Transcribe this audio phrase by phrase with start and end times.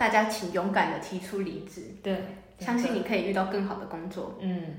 [0.00, 2.24] 大家请勇敢的提出离职，对，
[2.58, 4.34] 相信你可以遇到更好的工作。
[4.40, 4.76] 嗯，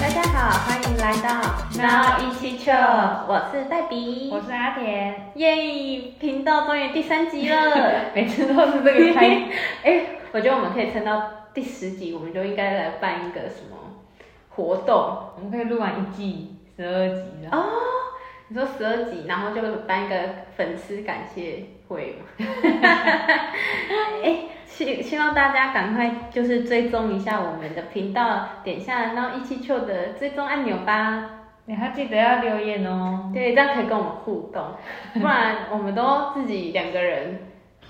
[0.00, 8.10] 大家好，欢迎来到那一起去我是黛比，我是阿田，耶，频道终于第三集了。
[8.16, 9.50] 每次都是这个开头。
[9.84, 13.76] 哎、我觉得我们可以撑到第十集，我们就应该来办一个什么
[14.48, 14.96] 活动。
[15.36, 17.50] 我们可以录完一季十二集了。
[17.50, 17.64] 哦。
[18.50, 20.16] 你说十二集，然后就办一个
[20.56, 22.24] 粉丝感谢会嘛？
[24.24, 31.30] 哎、希希望大家赶快就是追踪一下我们的频道，点下然后一七秋的追踪按钮吧。
[31.66, 33.30] 你还记得要留言哦。
[33.34, 34.64] 对，这样可以跟我们互动，
[35.20, 37.40] 不然我们都自己两个人，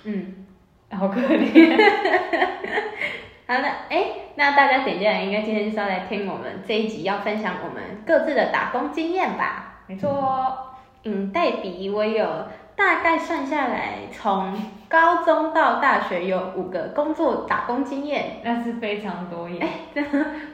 [0.05, 0.47] 嗯。
[0.91, 1.77] 好可怜。
[3.47, 4.07] 好了，哎，
[4.39, 9.83] 那大家点进来，应该今天就是要来听我们这一集要分享我们各自的打工经验吧。
[9.89, 14.57] 没错，嗯，代比我有大概算下来，从
[14.89, 18.37] 高中到大学有五个工作打工经验。
[18.45, 19.67] 那是非常多耶。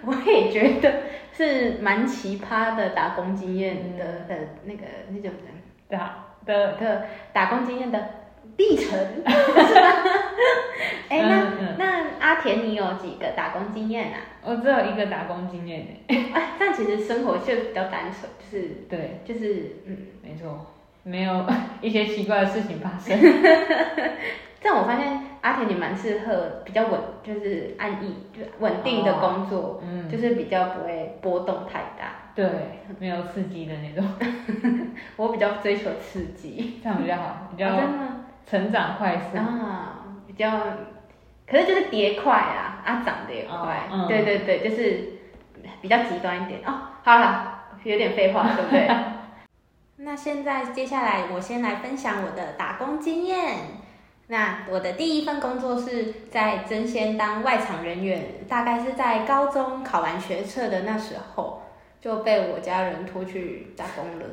[0.06, 0.90] 我也觉得
[1.34, 5.30] 是蛮奇葩的打工经验的、的那个那种
[5.90, 7.02] 对啊，的的
[7.34, 8.00] 打工经验的
[8.56, 10.04] 历程，是吧？
[11.08, 14.18] 哎、那、嗯嗯那阿田，你有几个打工经验啊？
[14.42, 16.16] 我只有一个打工经验哎。
[16.32, 20.66] 哎，但其实生活就比较单纯，就是对，就是嗯，没错，
[21.02, 21.44] 没有
[21.80, 23.18] 一些奇怪的事情发生。
[24.62, 32.32] 但我发现阿田你蛮适合比较稳，就是安逸，就是稳定的工作，嗯，就是比较不会波动太大。
[32.34, 32.46] 对，
[32.98, 34.04] 没有刺激的那种，
[35.16, 38.13] 我比较追求刺激，这样比较好，比哦较真的吗
[38.46, 39.36] 成长快速。
[39.38, 40.50] 啊，比较，
[41.46, 45.12] 可是就是叠快啊，啊长得也快，哦嗯对对对，就是
[45.80, 46.88] 比较极端一点哦。
[47.02, 48.88] 好了，有点废话， 对不对？
[49.98, 53.56] 那现在接下来我先来分享我的打工经验。
[54.28, 61.62] 那我的第一份工作是在真仙当外场人员，大概是在高中考完学测的那时候，
[62.00, 64.24] 就被我家人拖去打工了。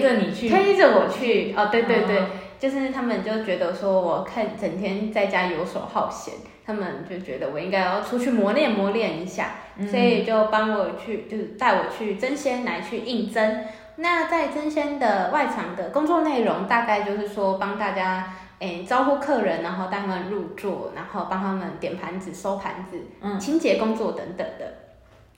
[0.00, 2.26] 跟着你去，推着我去哦，对对对，嗯。
[2.58, 6.34] 就是他们就觉得说我看整天在家游手好闲，
[6.66, 9.86] 他们就觉得我应该要出去磨练磨练一下，嗯。
[9.86, 13.64] 所以就帮我去，就是带我去争先来去应征。
[13.96, 24.74] 那在争先的外场的工作内容，大概就是说帮大家诶招呼客人，然后带他们入座，然后帮他们点盘子、收盘子、嗯清洁工作等等的。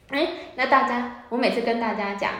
[0.09, 2.33] 哎，那大家，我每次跟大家讲，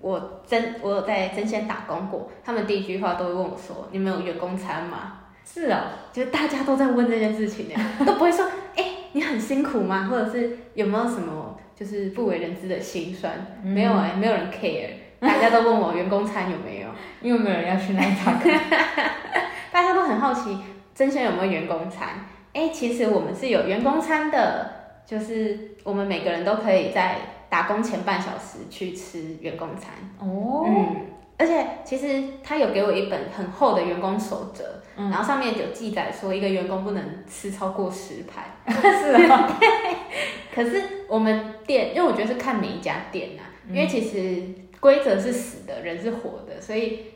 [0.00, 5.78] 我真我有在真仙打工过，他们第一句话都会问我说：“你们有员工餐吗是哦，？”
[6.12, 7.74] 就是大家都在问这件事情呢，
[8.06, 13.34] 都不会说：“哎，你很辛苦吗？”或者是有没有什么就是不为人知的心酸？
[13.64, 16.88] 嗯没有哎、没有人 care，大家都问我员工餐有没有，
[17.20, 18.38] 因为没有人要去那一场。
[19.72, 20.58] 大家都很好奇
[20.94, 22.08] 真仙有没有员工餐。
[22.52, 24.70] 哎，其实我们是有员工餐的，
[25.06, 27.16] 就是我们每个人都可以在
[27.48, 29.92] 打工前半小时去吃员工餐。
[30.18, 30.96] 哦，嗯，
[31.38, 34.64] 而且其实他有给我一本很厚的员工守则，
[34.96, 35.10] 嗯。
[35.10, 38.46] 然后上面有记载说一个员工不能吃超过十排。
[38.72, 39.54] 是 哦，
[40.54, 43.74] 可是我们店，因为我觉得是看每一家店呐、嗯。
[43.74, 44.42] 因为其实
[44.80, 47.06] 规则是死的，人是活的，所以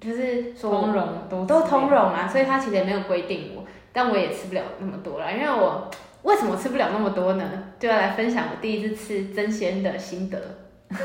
[0.00, 5.90] 就是说通融都都通融啊，所以他其实也没有规定我，但我也吃不了那么多了，因为我
[6.28, 7.44] 为什么吃不了那么多呢？
[7.78, 10.38] 就要来分享我第一次吃真鲜的心得，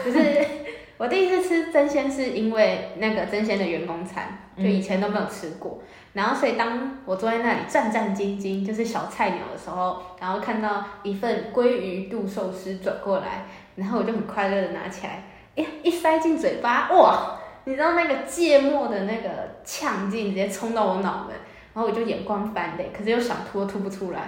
[0.03, 0.19] 就是
[0.99, 13.45] 我第一次吃真鲜是因为那个真鲜的员工餐，就以前都没有吃过，然后所以当我坐在那里战战兢兢，就是小菜鸟的时候，然后看到一份鲑鱼肚寿司转过来，
[13.75, 15.23] 然后我就很快乐的拿起来，
[15.55, 17.39] 哎，一塞进嘴巴，哇！
[17.63, 19.29] 你知道那个芥末的那个
[19.63, 21.33] 呛劲直接冲到我脑门，
[21.73, 24.19] 然后我就眼光翻泪，可是又想吐都吐不出来，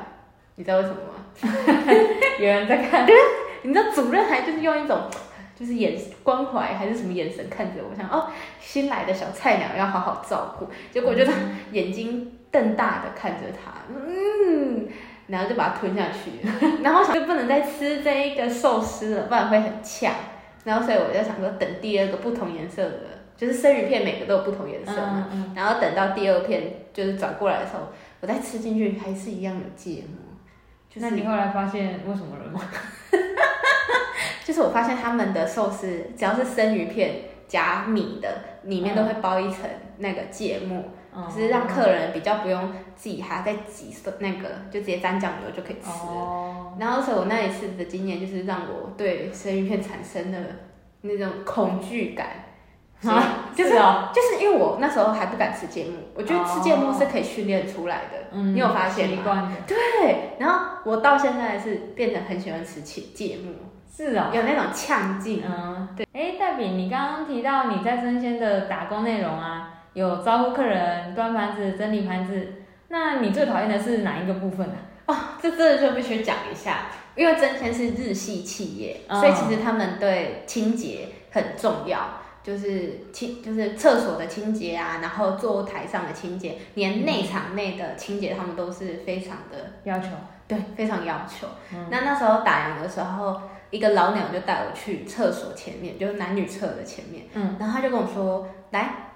[0.55, 1.25] 你知道为什么吗？
[2.39, 3.05] 有人在看，
[3.63, 5.01] 你知道主任还就是用一种
[5.57, 8.29] 就是眼关怀还是什么眼神看着我，想哦
[8.59, 11.31] 新来的小菜鸟要好好照顾，结果就他
[11.71, 14.87] 眼睛瞪大的看着他，嗯，
[15.27, 16.47] 然后就把它吞下去，
[16.83, 20.13] 然后想就不能再吃这一个寿司了，不然会很呛，
[20.63, 22.99] 然后所以我就想说等第二个不同颜色的，
[23.37, 26.63] 就是生鱼片每个都有不同颜色嘛，嗯嗯，然后等到第二片
[26.93, 27.87] 就是转过来的时候，
[28.21, 30.24] 我再吃进去还是一样有芥末。
[30.95, 32.61] 就是那你后来发现为什么了吗？
[34.45, 37.15] 就是我发现他们的寿司只要是生鱼片
[37.47, 38.29] 加米的，
[38.63, 40.81] 里面都会包一层那个芥末，
[41.13, 45.89] 嗯只是让客人比较不用自己还要再挤那个，就直接沾酱油就可以吃。
[45.89, 50.37] 哦，然后，所以我那一次的经验就是让我对生鱼片产生了
[51.01, 52.27] 那种恐惧感，
[53.01, 58.17] 所以就是哦，就是因为我那时候还不敢吃芥末，我觉得吃芥末是可以训练出来的。
[58.31, 59.53] 嗯，你有发现吗？
[59.67, 63.53] 对，然后我到现在是变得很喜欢吃芥芥末，
[63.95, 65.43] 是哦，有那种呛劲。
[65.45, 66.07] 嗯，对。
[66.13, 74.75] 哎，黛比，你刚刚提到你在生鲜的打工内容啊，有招呼客人、端盘子、整理盘子，那你最讨厌的是哪一个部分呢、
[75.05, 81.99] 哦，这真的就必须讲一下，因为真鲜是日系企业，嗯所以其实他们对清洁很重要，
[82.45, 90.09] 就是清就是厕所的清洁啊，然后坐台上的清洁，连内场内的清洁，他们都是非常的要求？
[90.47, 91.47] 对，非常要求。
[91.73, 99.13] 嗯那那时候打烊的时候，一个老鸟就带我去厕所前面，就是男女厕的前面，嗯，然后他就跟我说，来，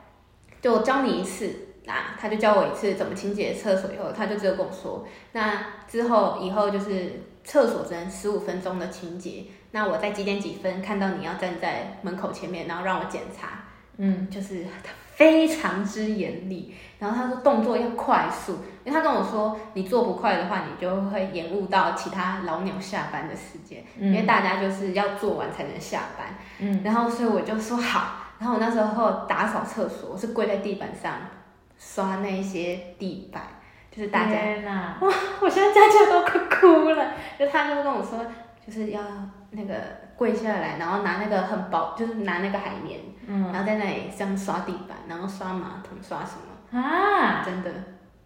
[0.61, 1.65] 就我教你一次。
[1.87, 13.63] 啊，他就教我一次怎么清洁厕所，以后他就只有跟我说，那之后以后就是厕所只能十五分钟的清洁，那我在几点几分看到你要站在门口前面，然后让我检查，
[13.97, 18.53] 嗯，就是他非常之严厉，然后他说动作要快速，
[18.85, 26.27] 因为他跟我说你做不快的话，你就会延误到其他老鸟下班的时间，因为大家就是要做完才能下班，
[26.59, 31.13] 嗯，然后所以我就说好，然后我那时候打扫厕所，我是跪在地板上
[31.77, 33.43] 刷那些地板，
[33.91, 34.37] 就是大家，
[35.01, 38.25] 哇，我现在家家都快哭了，就他就跟我说
[38.69, 39.01] 就是要
[39.51, 39.73] 那个
[40.15, 42.99] 跪下来，然后拿那个很薄，就是拿那个海绵。
[43.27, 46.79] 嗯然后在那里这样刷地板，然后刷马桶，刷什么？
[46.79, 47.71] 啊，真的，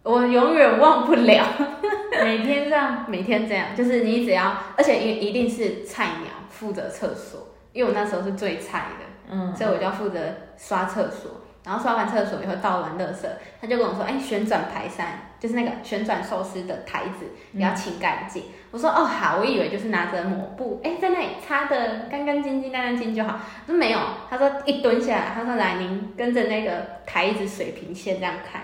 [0.02, 1.44] 我永远忘不了。
[2.22, 10.18] 每天这样，每天这样，就是你只要，而且一一定是菜鸟负责厕所，因为我那时候是最菜的，嗯，所以我就要负责
[10.56, 11.30] 刷厕所。
[11.64, 13.26] 然后刷完厕所以后倒完垃圾，
[13.58, 18.44] 他就跟我说：“哎，旋转排扇，就是那个旋转寿司的台子，你要清干净。
[18.70, 23.38] 我说：“哦，好。”我以为就是拿着抹布，哎，在那里擦的干干净净、干干净就好。
[23.66, 23.98] 我说没有，
[24.30, 28.62] 他说一蹲下来，他说来，您跟着那个台子水平线这样看，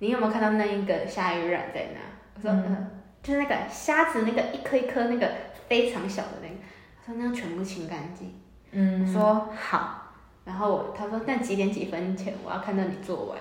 [0.00, 2.00] 你有没有看到那一个鲨鱼卵在那？
[2.34, 2.90] 我说嗯，
[3.22, 5.30] 就是那个虾子那个一颗一颗那个
[5.68, 6.54] 非常小的那个，
[7.06, 8.34] 他说那样全部清干净。
[8.72, 10.08] 嗯，我说好，
[10.44, 13.38] 然后我他说那几点几分前我要看到你做完，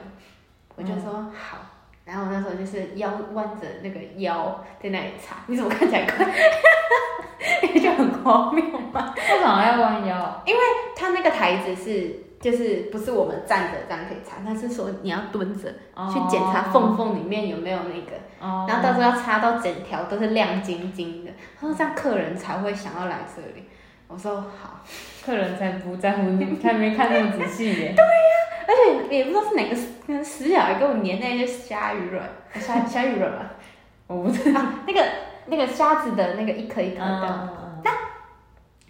[0.75, 1.71] 我就说好。
[2.05, 6.25] 然后我那时候就是腰弯着那个腰在那里擦，你怎么看起来快？
[7.81, 8.63] 就很荒谬
[8.93, 9.13] 嘛。
[9.17, 10.43] 为什么要弯腰？
[10.45, 10.61] 因为
[10.95, 15.69] 他那个台子是就是不是我们站着这样可以擦，他是说你要蹲着
[16.11, 21.31] 去检查缝缝里面有没有那个，哦，然后到时候要擦到整条都是亮晶晶的。
[21.59, 23.65] 他说这样客人才会想要来这里。
[24.07, 24.83] 我说好。
[25.25, 27.95] 客人才不在乎你，才没看那么仔细耶。
[28.67, 28.73] 而
[29.09, 29.75] 且也不知道是哪个
[30.07, 33.51] 那个死小孩给我粘那些虾鱼卵，虾虾鱼卵吧，
[34.07, 34.59] 我不知道。
[34.59, 35.03] 啊，那个
[35.47, 37.91] 那个虾子的那个一颗一颗的，嗯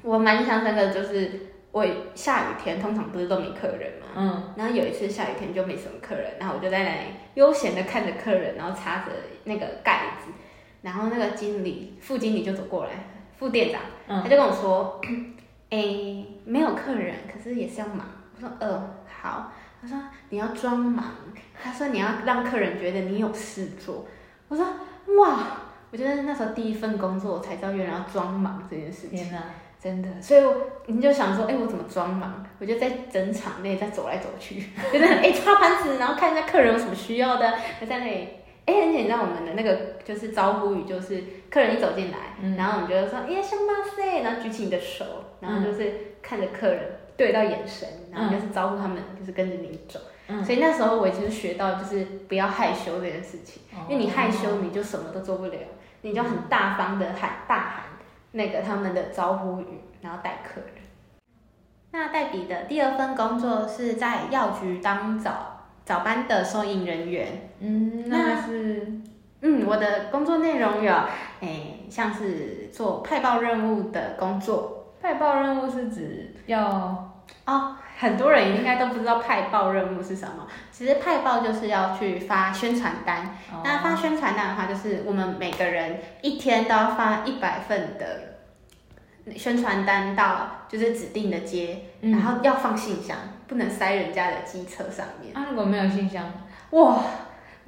[0.03, 1.83] 我蛮印象深刻的就是我
[2.13, 6.99] 下雨天通常不是都没客人嘛，嗯然后有一次下雨天就没什么客人，然后我就在那里
[7.33, 9.11] 悠闲的看着客人，然后擦着
[9.45, 10.31] 那个盖子，
[10.83, 12.91] 然后那个经理副经理就走过来，
[13.37, 15.01] 副店长，嗯他就跟我说，
[15.71, 18.05] 诶，没有客人，可是也是要忙。
[18.35, 19.51] 我说，呃，好。
[19.85, 21.05] 他说你要装忙，
[21.61, 24.05] 他说你要让客人觉得你有事做。
[24.47, 24.65] 我说，
[25.19, 25.39] 哇，
[25.91, 29.31] 我觉得那时候第一份工作我才知道原来要装忙这件事情。
[29.79, 30.55] 真的，所以我
[30.87, 32.43] 你就想说，哎、我怎么装忙？
[32.57, 34.59] 我就在整场内在走来走去，
[34.91, 38.29] 就是哎擦盘子，然后看一下客人有什么需要的，就在那里。
[38.65, 42.55] 哎、而且你知道我们的那个就是招呼语，就是客人一走进来，嗯。
[42.55, 45.05] 然后我们就会说，哎呀，香巴塞，然后举起你的手，
[45.39, 46.81] 然后就是看着客人
[47.17, 49.99] 对到眼神，然后就是招呼他们，就是跟着你走。
[50.27, 55.57] 嗯所以那时候我其实学到就是不要害羞这件事情，哦因为你害羞你就什么都做不了，
[56.01, 57.83] 你就很大方的喊大喊
[58.31, 60.69] 那个他们的招呼语，然后带客人。
[61.91, 67.49] 那黛比的第二份工作是在药局当早早班的收银人员。
[67.59, 68.85] 嗯，那是
[69.41, 70.93] 嗯，我的工作内容有，
[71.39, 77.11] 诶，像是做派报任务的工作派报任务是指要
[77.45, 77.77] 哦。
[77.97, 83.37] 很多人应该都不知道派报任务是什么，其实派报就是要去发宣传单。
[83.49, 95.33] 哦那发宣传单的话，就是我们每个人一天都要发一百份的宣传单到就是指定的街，嗯然后要放信箱，不能塞人家的机车上面。
[95.33, 96.29] 啊，如果没有信箱，
[96.71, 96.97] 哇，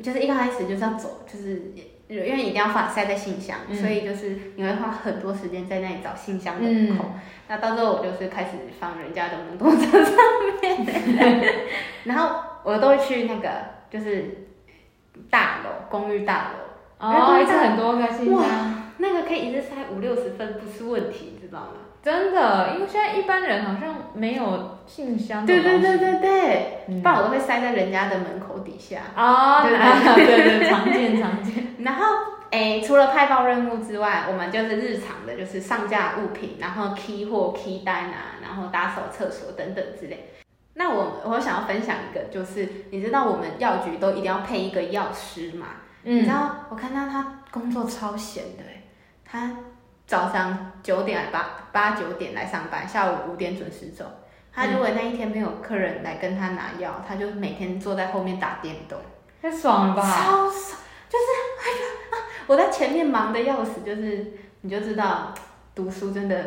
[0.03, 1.71] 就是一开始就是要走，就是
[2.15, 3.75] 因为一定要放塞在信箱，嗯。
[3.75, 6.97] 所以就是你会花很多时间在那里找信箱的嗯。
[6.97, 7.05] 口。
[7.47, 10.13] 那到最后我就是开始放人家的摩托车上
[10.61, 11.43] 面，
[12.05, 13.49] 然后我都会去那个
[13.89, 14.47] 就是
[15.29, 21.86] 大楼公寓大楼，哦，一次很多个信箱，那个可以一次塞五六十份不是问题，你知道吗？
[22.07, 25.45] 真的，因为现在一般人好像没有信箱。
[25.45, 29.01] 对对对对对，嗯不然我都会塞在人家的门口底下。
[29.15, 31.75] 哦， 对对对对，常见常见。
[31.83, 32.05] 然后，
[32.51, 40.29] 诶，除了派报任务之外，我们就是日常的，就是上架物品，然后 key 货、key 单啊，然后打扫厕所等等之类。
[40.75, 45.67] 那我我想要分享一个，就是你知道我们药局都一定要配一个药师嘛？
[46.03, 48.83] 你知嗯，道我看到他工作超闲的欸，
[49.25, 49.51] 他
[50.07, 54.05] 早上九点来八八九点来上班，下午五点准时走。
[54.53, 58.97] 他如果那一天没有客人来跟他拿药，他就每天坐在后面打电动。
[59.39, 60.01] 太爽了吧？
[60.01, 61.25] 超爽，就是
[61.61, 62.15] 哎呀啊！
[62.47, 65.33] 我在前面忙的要死，就是你就知道
[65.75, 66.43] 读书真的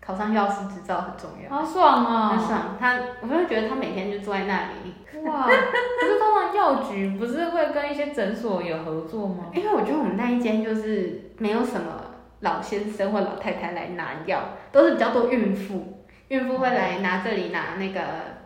[0.00, 2.28] 考上药师执照很重要，好爽哦！
[2.30, 2.76] 很爽。
[2.80, 9.50] 他我就会觉得他每天就坐在那里，哇，可是通常药局不是会跟一些诊所有合作吗？
[9.54, 12.11] 因为我觉得我们那一间就是没有什么
[12.42, 18.00] 老先生或老太太来拿药，都是比较多孕妇，孕妇会来拿这里拿那个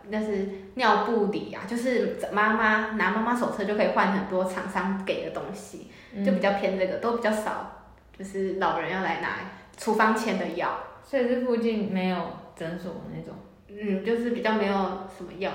[0.09, 5.91] 那是尿布里啊，就是妈妈拿妈妈手册就可以换很多厂商给的东西。
[6.25, 9.37] 就比较偏这个，都比较少，就是老人要来拿
[9.77, 12.17] 处方前的药，所以是附近没有
[12.55, 13.35] 诊所那种。
[13.67, 14.73] 嗯，就是比较没有
[15.15, 15.51] 什么药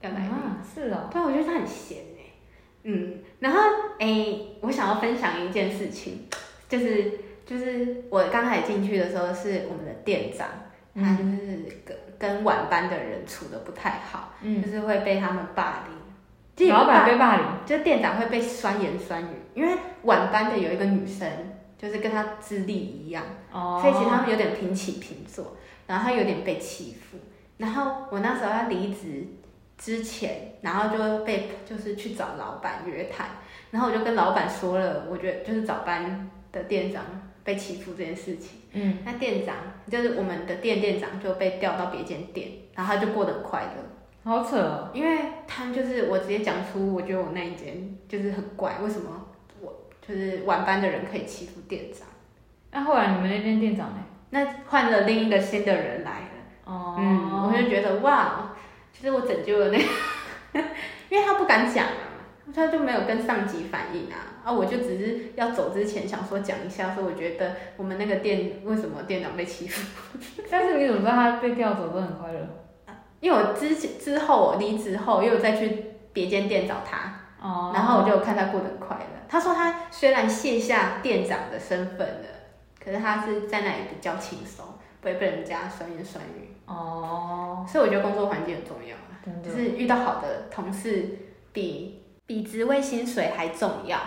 [0.00, 0.28] 要来拿。
[0.28, 1.10] 啊，是哦。
[1.12, 2.30] 对，我觉得他很闲哎，
[2.84, 3.60] 嗯，然后
[3.98, 6.26] 哎、我想要分享一件事情，
[6.66, 7.12] 就是
[7.48, 10.46] 就是我刚才进去的时候是我们的店长，
[10.94, 16.68] 他就是跟跟晚班的人处的不太好，嗯，就是会被他们霸凌。
[16.68, 17.44] 老板被霸凌。
[17.64, 21.26] 就店长会被酸言酸语，因为晚班的有一个女生，
[21.78, 23.78] 就是跟她资历一样，哦。
[23.80, 27.16] 所以其实他们有点平起平坐，然后她有点被欺负。
[27.56, 29.26] 然后我那时候要离职
[29.78, 33.28] 之前，然后就被就是去找老板约谈，
[33.70, 37.04] 然后我就跟老板说了，我觉得就是早班的店长
[37.48, 38.60] 被欺负这件事情。
[38.74, 39.56] 嗯，那店长
[39.90, 44.30] 就是我们的店店长就被调到别间店，然后他就过得很快乐。
[44.30, 44.90] 好扯哦。
[44.92, 49.28] 因为他就是我直接讲出，我觉得我那一间就是很怪，为什么
[49.62, 52.06] 我就是晚班的人可以欺负店长？
[52.70, 54.04] 那后来你们那间店长呢？
[54.28, 56.30] 那换了另一个新的人来了，
[56.66, 56.96] 哦。
[56.98, 58.54] 嗯，我就觉得哇，
[58.92, 60.60] 其实我拯救了那个，
[61.08, 62.20] 因为他不敢讲啊，
[62.54, 69.86] 他就没有跟上级反映啊，啊，我就只是要走之前想说讲一下，说我觉得我们那个店为什么店长被欺负，
[70.50, 72.48] 但是你怎么知道他被调走都很快乐？
[73.20, 77.14] 因为我之前之后我离职后又再去别间店找他。
[77.42, 77.72] 哦。
[77.74, 79.04] 然后我就看他过得很快乐。
[79.28, 82.28] 他说他虽然卸下店长的身份了，
[82.82, 84.64] 可是他是在那里比较轻松，
[85.02, 86.54] 不会被人家酸言酸语。
[86.64, 88.96] 哦，所以我觉得工作环境很重要。
[89.44, 91.06] 就是遇到好的同事
[91.52, 93.98] 比比职位薪水还重要。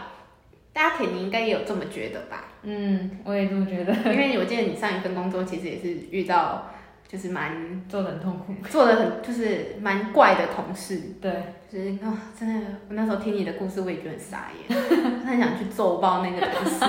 [0.74, 2.46] 大家肯定应该也有这么觉得吧？
[2.64, 6.70] 嗯，我也这么觉得， 因为我记得你上一份工作其实也是遇到
[7.08, 8.54] 就是蛮做的很痛苦。
[8.70, 11.32] 做的很就是蛮怪的同事，对，
[11.72, 14.80] 就是哦、真的，我那时候听你的故事，我也觉得很傻眼，
[15.26, 16.86] 很想去揍爆那个同事，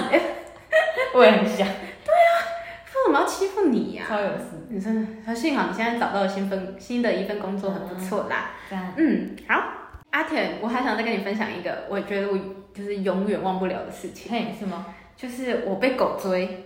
[1.14, 2.30] 我也很想，对啊
[2.94, 4.44] 为什么要欺负你呀、超有事。
[4.68, 4.94] 你真
[5.26, 8.52] 的，幸好你现在找到了新份新的一份工作，很不错啦。
[8.96, 9.60] 嗯，好，
[10.10, 12.38] 阿田，我还想再跟你分享一个，我觉得我
[12.74, 14.86] 就是永远忘不了的事情，嘿，是吗？
[15.16, 16.64] 就是我被狗追。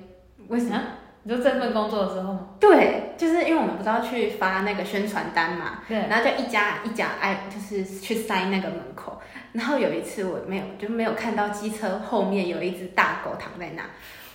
[0.49, 0.81] 为什么？
[1.25, 2.51] 你说这份工作的时候吗？
[2.61, 9.21] 对，就是因为我们不是要去发那个宣传单嘛，对，然后就一家一家挨，就是去塞那个门口。
[9.53, 13.83] 然后有一次我没有，就没有看到机车后面有一只大狗躺在那。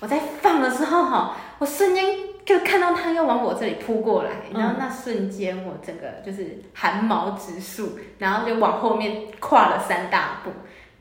[0.02, 2.04] 我在放的时候哈，我瞬间
[2.44, 10.52] 就看到它要往我这里扑过来，然后那瞬间我整个就是汗毛直竖，然后就往后面跨了三大步。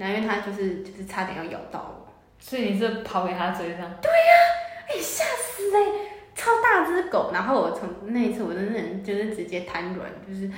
[0.00, 3.80] 然后因为它就是就是差点要咬到我，所以你是跑给他追上？
[4.00, 4.32] 对呀
[4.88, 7.30] 哎吓死哎、超大只狗。
[7.34, 10.50] 然后我从那一次我真的就是直接瘫软，就是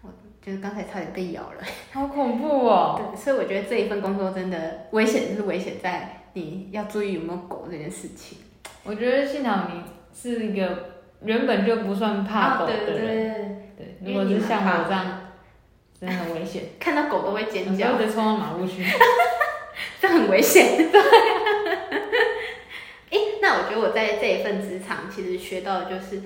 [0.00, 0.08] 我
[0.40, 1.62] 就是刚才差点被咬了。
[1.92, 2.98] 好恐怖哦！
[3.12, 8.38] 对，所以我觉得这一份工作真的危险，就是危险在你要注意有没有狗这件事情。
[8.84, 9.82] 我觉得幸好你
[10.14, 12.94] 是一个原本就不算怕狗的啊对。
[12.96, 13.06] 对，
[13.76, 15.27] 对，如果是像我这样，
[16.00, 18.84] 真的很危险， 看到狗都会尖叫候，直接冲到马路去。
[20.00, 20.88] 这很危险。
[23.10, 26.20] 哎、那我觉得我在这一份职场，其实学到的就是，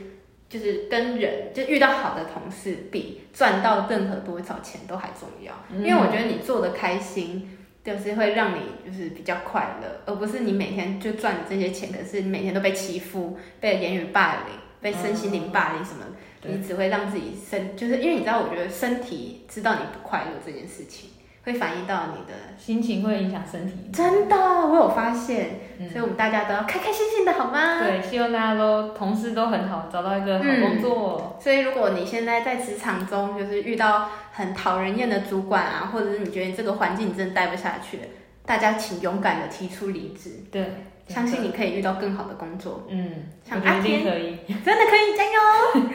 [0.49, 5.53] 就是跟人，就遇到好的同事，比赚到任何多少钱都还重要。
[5.79, 21.11] 因为我觉得你做的开心，就是会让你就是比较快乐，而不是你每天就赚这些钱，可是你每天都被欺负、被言语霸凌、被身心灵霸凌什么，对你只会让自己身，就是因为你知道，我觉得身体知道你不快乐这件事情，
[21.45, 22.39] 会反映到你的。
[22.59, 23.75] 心情会影响身体。
[23.93, 27.81] 真的，我有发现，嗯所以我们大家都要开开心心的，好吗？
[27.81, 31.39] 对，希望大家都同事都很好，找到一个好工作。
[31.41, 38.03] 所以，如果你现在在职场中，就是遇到很讨人厌的主管啊，或者是你觉得这个环境你真的待不下去了，
[38.47, 40.71] 大家请勇敢的提出离职，对，
[41.09, 44.39] 相信你可以遇到更好的工作，嗯，像我觉得一定阿天可以。
[44.65, 45.91] 真的可以加油！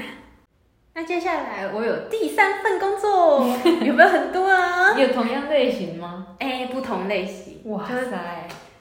[0.99, 3.47] 那接下来我有第三份工作，
[3.85, 4.97] 有没有很多啊？
[4.97, 6.25] 有同样类型吗？
[6.39, 8.17] 哎、不同类型，哇就是塞，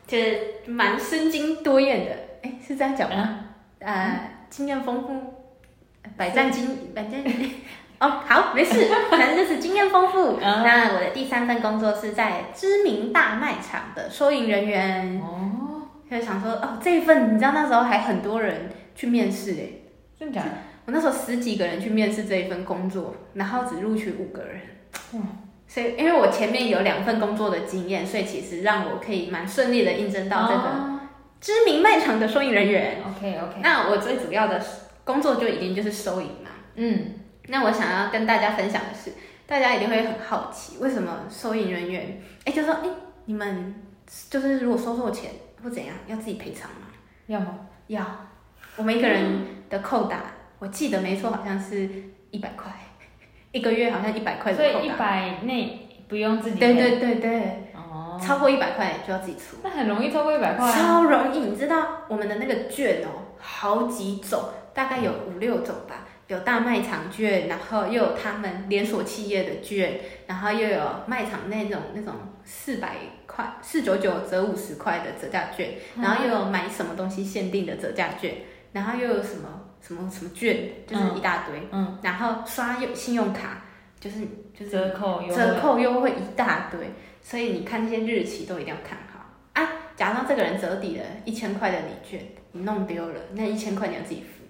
[0.06, 3.40] 就是蛮身经多艳的，哎、是这样讲吗？
[3.80, 5.34] 嗯，呃，经验丰富，
[6.16, 7.22] 百战经百战。
[8.00, 10.38] 哦，好，没事，反正就是经验丰富。
[10.40, 19.68] 嗯 那我的第三份工作是在知名大卖场的收银人员，哦，就想说，哦，这一份你知道那时候还很多人去面试哎，
[20.18, 20.50] 真的假的？
[20.86, 24.60] 我那时候十几个人去面试这一份工作，然后只录取五个人。
[25.12, 25.20] 哇
[25.68, 31.00] 所以因为我前面有两份工作的经验，所以其实让我可以蛮顺利的应征到这个哦
[31.40, 33.02] 知名卖场的收银人员。
[33.04, 34.64] OK OK，那我最主要的
[35.02, 36.50] 工作就已经就是收银嘛。
[36.76, 37.14] 嗯，
[37.48, 39.12] 那我想要跟大家分享的是，
[39.46, 42.88] 大家一定会很好奇，为什么收银人员，哎、就说，哎、
[43.24, 43.74] 你们
[44.30, 46.86] 就是如果收错钱或怎样，要自己赔偿吗？
[47.26, 47.58] 要吗？
[47.88, 48.28] 要，
[48.76, 49.24] 我们一个人
[49.68, 50.22] 的扣打，
[50.58, 51.88] 我记得没错，好像是
[52.30, 52.72] 一百块，
[53.52, 54.90] 一个月好像一百块的所以一。
[54.90, 59.58] 百内不用自己对对对对，哦，超过一百块就要自己出。
[59.62, 60.72] 那很容易超过一百块啊。
[60.72, 66.04] 超容易，你知道我们的那个券哦，好几种，大概有五六种吧。
[66.28, 72.96] 有大卖场券，然后又有他们连锁企业的券，然后又有卖场那种那种四百
[73.26, 78.34] 块、四九九折五十块的折价券，然后又有买什么东西限定的折价券，
[78.72, 83.62] 然后又有什么什么什么券，就是一大堆，嗯，然后刷用信用卡，
[84.00, 84.20] 就是
[84.52, 86.90] 就是折扣优惠折扣优惠一大堆，
[87.22, 89.20] 所以你看那些日期都一定要看好
[89.52, 89.68] 啊。
[89.94, 94.44] 假装这个人折抵了一千块的礼券，你弄丢了，那一千块你要自己付。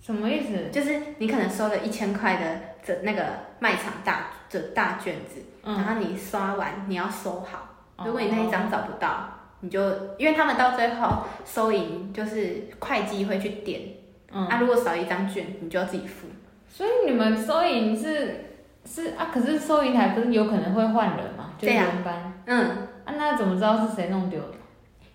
[0.00, 0.68] 什么意思？
[0.72, 3.24] 就是你可能收了一千块的折那个
[3.60, 7.68] 卖场大这大卷子，嗯然后你刷完你要收好。
[7.96, 9.80] 哦如果你那一张找不到，你就
[10.18, 13.80] 因为他们到最后收银就是会计会去点，
[14.32, 16.26] 嗯，啊，如果少一张券，你就要自己付。
[16.68, 21.54] 所以你们收银是是啊，可是收银台不是有可能会换人嘛？
[21.58, 22.42] 就轮班。
[22.46, 22.60] 嗯，
[23.04, 24.54] 啊，那怎么知道是谁弄丢的？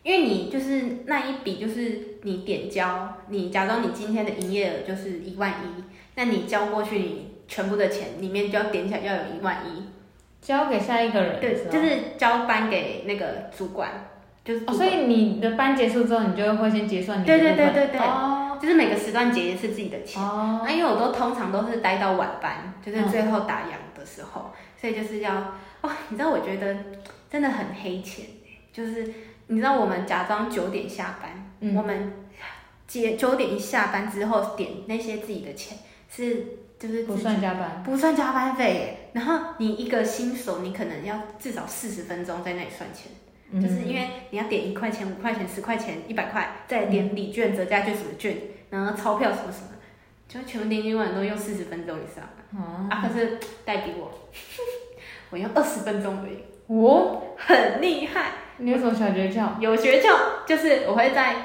[0.04, 5.84] 因为你就是那一笔，就是你点交，你假装你今天的营业额就是一万一，
[6.16, 9.84] 那你交过去你全部的钱里面就要点起来要有一万一，
[10.42, 14.08] 交给下一个人对就是交班给那个主管，
[14.44, 18.00] 就是哦，所以你的班结束之后，你就会先结算你的对对对对对。
[18.00, 18.38] 哦。
[18.62, 20.22] 就是每个时段结一次自己的钱。
[20.22, 25.34] 哦，那因为我都通常都是待到晚班，就是最后打烊的时候，所以就是要
[25.82, 26.78] 哦，你知道我觉得
[27.28, 28.26] 真的很黑钱，
[28.72, 29.12] 就是
[29.48, 31.76] 你知道我们假装九点下班，嗯。
[31.76, 32.14] 我们
[32.88, 36.46] 结九点一下班之后点那些自己的钱是
[36.78, 43.12] 就是不算加班，不算加班费耶，然后你一个新手你可能要至少四十分钟在那里算钱。
[43.52, 43.62] 嗯。
[43.62, 48.36] 就是因为你要点一块钱、五块钱、十块钱、一百块，再点礼券、折价券什么券，
[48.70, 49.70] 然后钞票什么什么，
[50.28, 53.02] 就全部点点完都用四十分钟以上哦，啊！
[53.02, 54.12] 可是代比我，
[55.32, 59.60] 我用二十分钟而已，哦，很厉害，你有什么小诀窍？
[59.60, 61.36] 有诀窍，就是我会在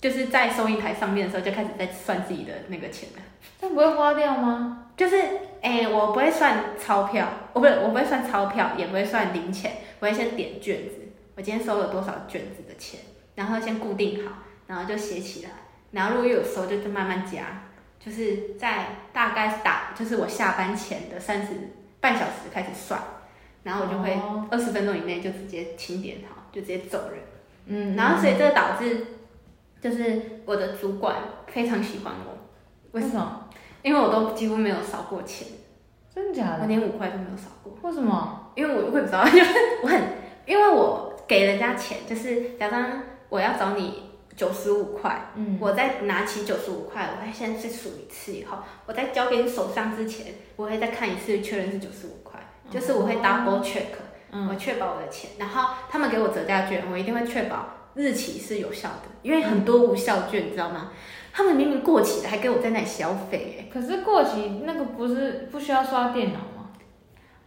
[0.00, 3.22] 就是在收银台上面的时候就开始在算自己的那个钱了，
[3.68, 4.88] 不会花掉吗？
[4.96, 5.16] 就是
[5.62, 11.01] 哎、我不会算钞票，我不是我不会算钞票，也不会算零钱，我会先点卷子，
[11.34, 13.00] 我今天收了多少卷子的钱，
[13.34, 15.50] 然后先固定好，然后就写起来，
[15.92, 17.68] 然后如果又有收就慢慢加，
[17.98, 21.54] 就是在大概打就是我下班前的三十
[22.00, 23.00] 半小时开始算，
[23.62, 27.20] 然后我就会哦二十分钟以内就直接清点好，就直接走人。
[27.66, 29.06] 嗯，然后所以这个导致
[29.80, 31.16] 就是我的主管
[31.46, 32.36] 非常喜欢我，
[32.90, 33.48] 为什么？
[33.82, 35.48] 因为我都几乎没有少过钱，
[36.14, 36.62] 真假的？
[36.62, 37.72] 我连五块都没有少过。
[37.82, 38.52] 为什么？
[38.54, 40.00] 因为我我也不知道，就 是我很，
[40.46, 53.94] 因为我给人家钱，就是假装我要找你九十五块，嗯，我再拿起九十五块，我会先去数一次，以后我再交给你手上之前，我会再看一次，确认是九十五块，就是我会 double check，、
[54.30, 54.46] 嗯。
[54.46, 60.92] 我确保我的钱，然后他们给我折价券，我一定会确保日期是有效的，因为很多无效券，你知道吗？
[61.32, 66.68] 他们明明过期了，还给我在那里消费，哎，可是过期那个不是不需要刷电脑吗？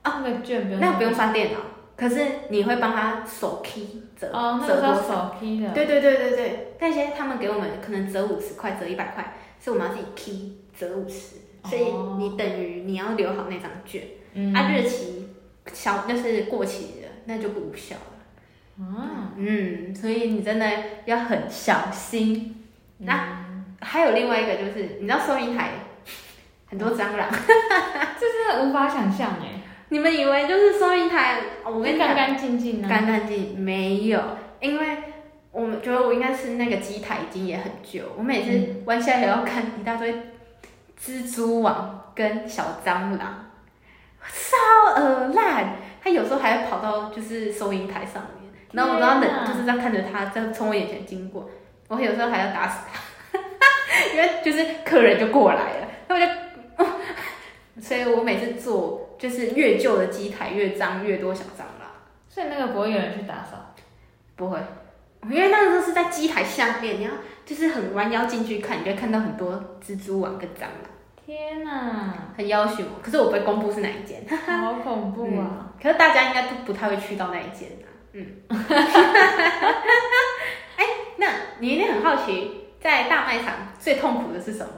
[0.02, 1.60] 啊，那个券不用，那不用刷电脑，
[1.96, 4.96] 可是你会帮他手 key 折，哦，那折多少？
[4.96, 5.70] 个手 key 的。
[5.74, 14.04] 对对对对对，那些他们给我们可能折五十块、折一百块，是我们要自己 key 折五十，所以哦你等于你要留好那张券，
[14.34, 15.30] 嗯，啊日期
[15.72, 18.86] 小就是过期了，那就不无效了。
[18.86, 20.70] 啊，嗯，所以你真的
[21.06, 22.64] 要很小心。
[22.98, 23.46] 那
[23.80, 25.72] 还有另外一个就是，你知道收银台
[26.66, 27.30] 很多蟑螂，
[28.20, 29.55] 这真的无法想象哎，
[29.90, 34.20] 你们以为就是收银台，哦我跟你讲，干干净净啊，干干净没有，
[34.60, 34.98] 因为
[35.52, 40.14] 我们觉得我应该是那个机台已经也很旧，我每次弯下来也要看一大堆
[41.00, 43.52] 蜘蛛网跟小蟑螂，
[44.22, 45.76] 超恶烂。
[46.04, 51.50] 它有时候还会跑到就是收银台上面，然后我都要天哪忍，就是这样看着它在从我眼前经过，
[51.88, 53.38] 我有时候还要打死它，
[54.16, 56.26] 因为就是客人就过来了，那我就。
[57.82, 61.90] 所以我每次做就是越旧的机台越脏越多小蟑螂。
[62.30, 63.74] 所以那个不会有人去打扫。
[64.36, 64.60] 不会，
[65.24, 67.12] 因为那个时候是在机台下面，你要
[67.46, 70.72] 就是很弯腰进去看，你就会看到很多蜘蛛网跟蟑螂，
[71.26, 72.84] 天哪，很要求。
[73.02, 75.48] 可是我不会公布是哪一间，好恐怖啊！
[75.50, 77.88] 嗯可是大家应该都不太会去到那一间啊。
[78.14, 78.26] 嗯，
[80.78, 80.84] 哎、
[81.18, 81.28] 那
[81.60, 84.74] 你一定很好奇，在大卖场最痛苦的是什么？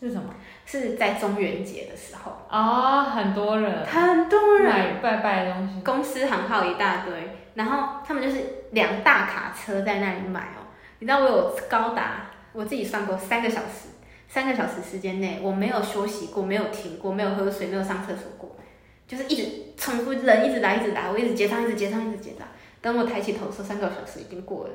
[0.00, 0.34] 是什么？
[0.64, 5.80] 是在中元节的时候，哦，很多人很多人买拜拜的东西。
[5.82, 7.12] 公司行号一大堆，
[7.54, 8.40] 然后他们就是
[8.72, 10.66] 两大卡车在那里买哦。
[11.00, 13.88] 你知道我有高达，我自己算过三个小时，
[14.28, 18.56] 三个小时时间内我没有休息过，没有停过，没有喝水，没有上厕所过，
[19.06, 22.46] 就是一直重复人一直来一直来，我一直结账，一直结账，一直结账。
[22.80, 24.70] 等我抬起头说，三个小时已经过了。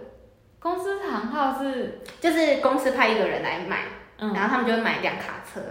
[0.59, 3.83] 公司行号是，就是公司派一个人来买，
[4.17, 5.61] 嗯，然后他们就会买两卡车，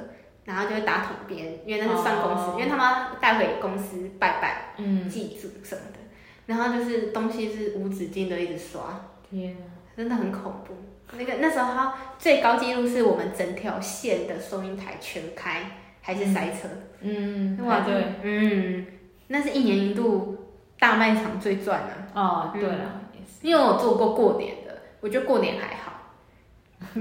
[0.44, 2.54] 然后就会打桶边，因为那是算公司，哦。
[2.58, 4.74] 因为他们要带回公司拜拜。
[4.76, 5.98] 嗯，祭祖什么的，
[6.46, 9.64] 然后就是东西是无止境的一直刷，天啊，
[9.96, 10.74] 真的很恐怖。
[11.16, 16.68] 那个那时候它最高纪录是我们整条线的收银台全开，还是塞车。
[17.00, 18.86] 嗯，哇哇，对，嗯，
[19.28, 20.36] 那是一年一度
[20.78, 22.60] 大卖场最赚的、哦，嗯。
[22.60, 23.00] 对了，
[23.42, 25.93] 因为我做过过年的，我觉得过年还好，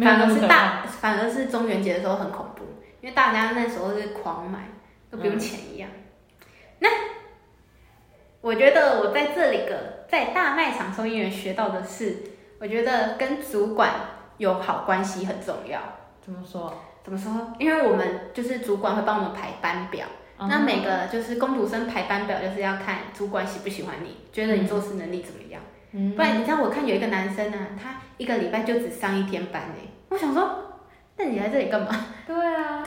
[0.02, 0.48] 反而是。
[0.48, 2.64] 大，反而是中元节的时候很恐怖，
[3.02, 4.60] 因为大家那时候是狂买，
[5.12, 5.90] 都不用钱一样。
[6.80, 6.90] 那
[8.42, 12.24] 我觉得我在这里个在大卖场收银员学到的是，
[12.60, 13.92] 我觉得跟主管
[14.38, 15.80] 有好关系很重要。
[16.22, 16.74] 怎么说？
[17.04, 17.54] 怎么说？
[17.60, 25.62] 因为我们就是主管会帮我们排班表，嗯那每个就是工读生排班表就是要看主管喜不喜欢你，觉得你做事能力怎么样。
[25.62, 25.73] 嗯
[26.16, 30.58] 不然你知道我看有一个男生啊，他一个礼拜就只上一天班哎，我想说，
[31.18, 31.90] 那你来这里干嘛？
[32.26, 32.84] 对啊，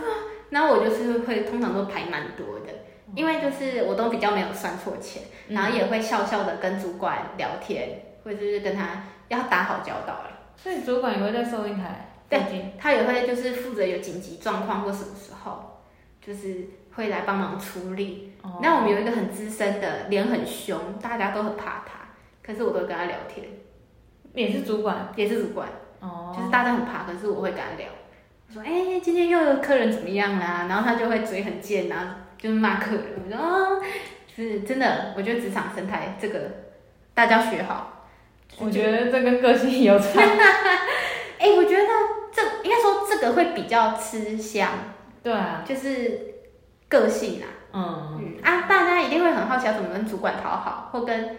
[0.50, 2.72] 然后我就是会通常都排蛮多的，
[3.14, 7.88] 因为就是我都比较没有算错钱，然后也会笑笑的跟主管聊天，
[8.24, 10.30] 或者是跟他要打好交道了。
[10.56, 12.74] 所以主管也会在收银台对。
[12.78, 15.82] 他也会就是负责有紧急状况或什么时候，
[16.20, 16.64] 就是
[16.94, 18.32] 会来帮忙处理。
[18.42, 22.05] 哦那我们有一个很资深的，脸很凶，大家都很怕他，
[22.46, 23.46] 可是我都会跟他聊天，
[24.34, 25.12] 也是主管？
[25.16, 25.68] 也是主管。
[26.00, 27.88] 哦，就是大家很怕，可是我会跟他聊，
[28.52, 33.04] 说哎、今天又有客人怎么样啦、然后他就会嘴很贱啊，就是骂客人。
[33.24, 33.82] 我说哦，
[34.34, 36.40] 是真的，我觉得职场生态这个
[37.14, 38.04] 大家学好。
[38.58, 40.20] 我觉得这跟个性有差。
[41.38, 41.84] 哎、我觉得
[42.32, 44.68] 这应该说这个会比较吃香，
[45.22, 46.34] 对啊，就是
[46.88, 48.42] 个性啊，嗯，嗯。
[48.42, 51.36] 啊，大家一定会很好奇要怎么跟主管讨好，或跟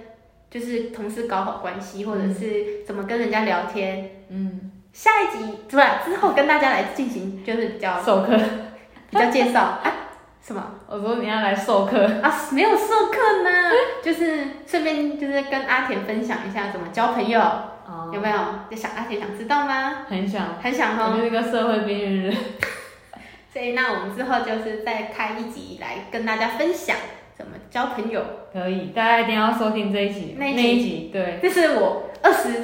[0.49, 4.23] 就是同事搞好关系，或者是怎么跟人家聊天。
[4.29, 6.01] 嗯，下一集对吧？
[6.05, 8.37] 之后跟大家来进行就是比较授课。
[9.09, 9.93] 比较介绍啊
[10.45, 12.05] 什么我说你要来授课。
[12.21, 12.33] 啊？
[12.51, 13.71] 没有授课呢，
[14.03, 18.37] 就是顺便就是跟阿田分享一下怎么交朋友，哦有没有？
[18.69, 20.05] 就想阿田想知道吗？
[20.09, 21.11] 很想，很想哦。
[21.13, 22.37] 我就是个社会边缘人。
[23.51, 26.95] 所以那我们之后就是再开一集来跟大家分享
[27.37, 28.23] 怎么交朋友。
[28.51, 32.63] 可以，大家一定要收听这一集，那一集对，这是我二十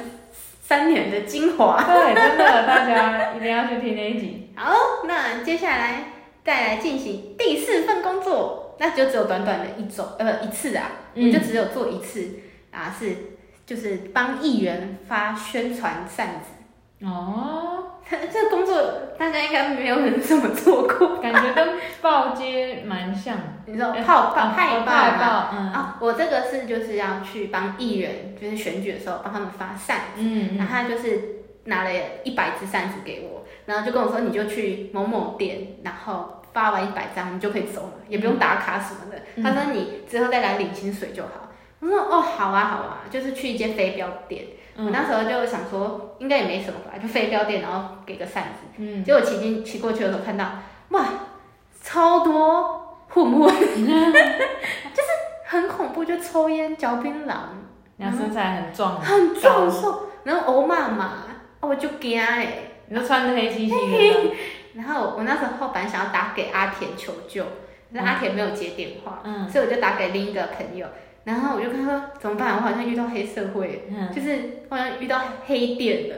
[0.62, 1.82] 三年的精华。
[1.84, 4.52] 对，真的，大家一定要去听那一集。
[4.56, 4.74] 好，
[5.06, 6.12] 那接下来
[6.44, 12.40] 再来进行第四份工作，那就只有短短的一周，呃，一次啊，嗯我就只有做一次
[12.72, 13.14] 啊，是
[13.64, 16.53] 就是帮议员发宣传扇子。
[17.04, 17.84] 哦，
[18.32, 18.80] 这个工作
[19.18, 23.36] 大家应该没有人这么做过，感觉跟报街蛮像。
[23.66, 25.48] 你知道哎泡泡啊派报吗？
[25.52, 31.20] 嗯啊，我这个是就是要去帮艺人，就是选举的时候帮他们发扇子，嗯嗯，然后他就是
[31.64, 31.90] 拿了
[32.24, 39.18] 一百支扇子给我，然后就跟我说你就去某某店，然后发完一百张你就可以走了，也不用打卡什么的。
[39.36, 41.30] 嗯他说你之后再来领薪水就好。
[41.80, 44.44] 我说哦好啊好啊，就是去一间飞镖店。
[44.76, 48.66] 我嗯那时候就想说应该也没什么吧，就飞镖店，然后给个扇子。
[48.78, 50.44] 嗯，结果骑进骑过去的时候看到，
[50.90, 51.06] 哇，
[51.82, 55.08] 超多混混， 就是
[55.46, 57.34] 很恐怖，就就抽烟、嚼槟榔，
[57.96, 61.12] 然后身材很壮，很壮硕，然后欧妈妈，
[61.60, 62.58] 哦我就惊哎。
[62.86, 64.34] 你都穿的黑漆漆的，
[64.74, 67.42] 然后我那时候本来想要打给阿田求救，
[67.90, 69.48] 可是阿田没有接电话，嗯。
[69.48, 70.86] 所以我就打给另一个朋友，
[71.24, 72.56] 然后我就跟他说怎么办？
[72.56, 76.16] 我好像遇到黑社会，嗯，就是好像遇到黑店了。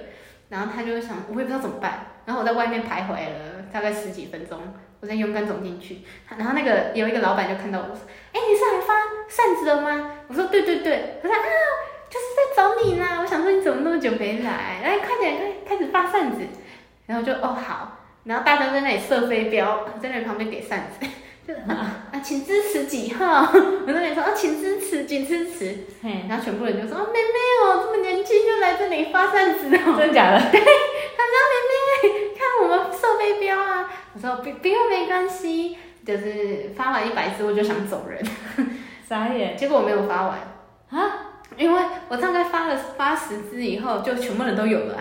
[0.49, 2.07] 然后他就想，我也不知道怎么办。
[2.25, 4.61] 然后我在外面徘徊了大概十几分钟，
[5.01, 5.99] 我才勇敢走进去。
[6.37, 7.99] 然后那个有一个老板就看到我说
[8.33, 8.95] ：“哎，你是来发
[9.29, 11.40] 扇子的吗？”我说：“对对对。”他说：“啊，
[12.09, 13.21] 就是在找你啦。
[13.21, 14.81] 我想说你怎么那么久没来？
[14.83, 16.38] 来，快点，快开始发扇子。”
[17.07, 21.07] 然后就哦好，然后大家在那里射飞镖，在那里旁边给扇子，
[21.46, 23.42] 就 啊啊，请支持几号？
[23.87, 25.76] 我在那里说啊，请支持，请支持。
[26.02, 29.94] 嘿，然后全部人就说：“啊，妹妹哦，这么年轻就来这里发扇子哦。
[29.96, 30.38] ”真的假的？
[30.40, 30.50] 看
[32.62, 33.88] 我们射飞镖啊！
[34.14, 38.22] 我说不不用没关系，就是发完一百支我就想走人，
[39.09, 40.38] 傻眼结果我没有发完，
[40.90, 41.12] 啊！
[41.56, 44.94] 因为我大概发了八十支以后，就全部人都有了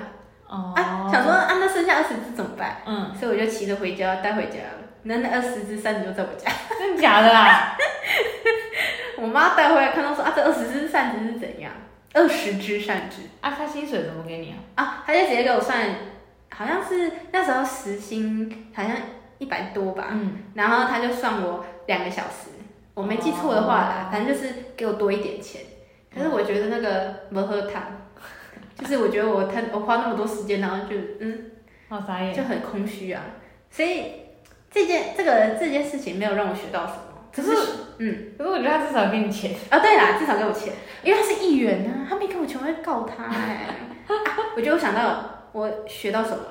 [0.47, 2.81] 啊，啊哦，想说啊那剩下二十支怎么办？
[2.85, 4.84] 嗯，所以我就骑着回家带回家了。
[5.05, 7.77] 那那二十只扇子就在我家，真的假的啊？
[9.17, 11.71] 我妈带回来看到说啊这二十只扇子是怎样？
[12.13, 14.83] 二十只扇子啊，他薪水怎么给你啊？
[14.83, 15.87] 啊，她就直接给我算，
[16.53, 18.91] 好像是那时候时薪好像
[19.37, 22.49] 一百多吧，嗯，然后他就算我两个小时，
[22.93, 25.61] 我没记错的话啦，哦反正就是给我多一点钱。
[26.13, 27.83] 可是我觉得那个没喝汤，
[28.79, 31.51] 就是我觉得我他我花那么多时间，然后就嗯
[31.89, 32.33] 好傻眼。
[32.33, 33.21] 就很空虚啊。
[33.69, 34.24] 所以
[34.75, 36.99] 这件这个这件事情没有让我学到什么，
[37.33, 37.57] 可只是
[37.99, 39.55] 嗯可是我觉得他至少给你钱。
[39.69, 43.67] 啊对啦，至少给我钱，因为他是议员啊，他没给我钱我会告他哎、
[44.07, 44.13] 啊
[44.53, 46.49] 我觉得我想到我学到什么了，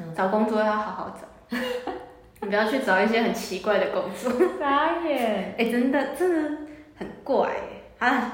[0.00, 1.56] 嗯找工作要好好找，
[2.40, 4.32] 你不要去找一些很奇怪的工作。
[4.58, 5.54] 傻眼。
[5.58, 6.58] 哎、真的真的
[6.96, 7.60] 很怪哎。
[7.98, 8.32] 好了，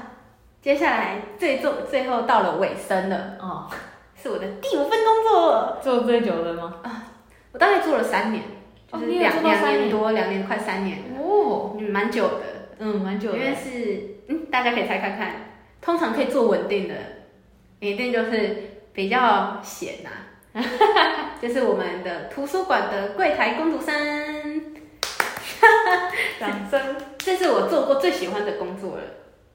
[0.61, 3.69] 接下来最最最后到了尾声了，哦，
[4.15, 6.73] 是我的第五份工作，做最久的吗？
[6.83, 7.03] 啊
[7.51, 8.43] 我大概做了三年，
[8.91, 12.41] 就是哦两两、年年多，两年快三年，哦，嗯，蛮久的。
[12.79, 13.37] 嗯，蛮久的。
[13.37, 15.33] 因为是嗯，大家可以猜看看，
[15.81, 16.95] 通常可以做稳定的，
[17.79, 18.55] 一定就是
[18.93, 20.09] 比较闲呐、
[21.41, 24.75] 就是我们的图书馆的柜台工读生，
[26.39, 26.95] 掌声。
[27.17, 29.03] 这是我做过最喜欢的工作了。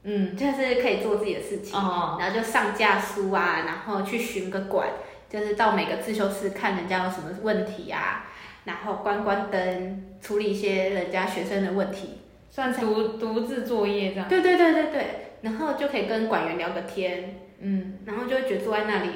[0.07, 4.87] 嗯，就是可以做自己的事情，哦，然后就上架书啊，然后去巡个馆，
[5.31, 8.27] 就是到每个自修室看人家有什么问题啊，
[8.65, 12.21] 然后关关灯，处理一些人家学生的问题。
[12.51, 14.29] 算独独自作业这样。
[14.29, 15.07] 对对对对对，
[15.43, 19.09] 然后就可以跟管员聊个天，嗯，然后就会觉得坐在那里，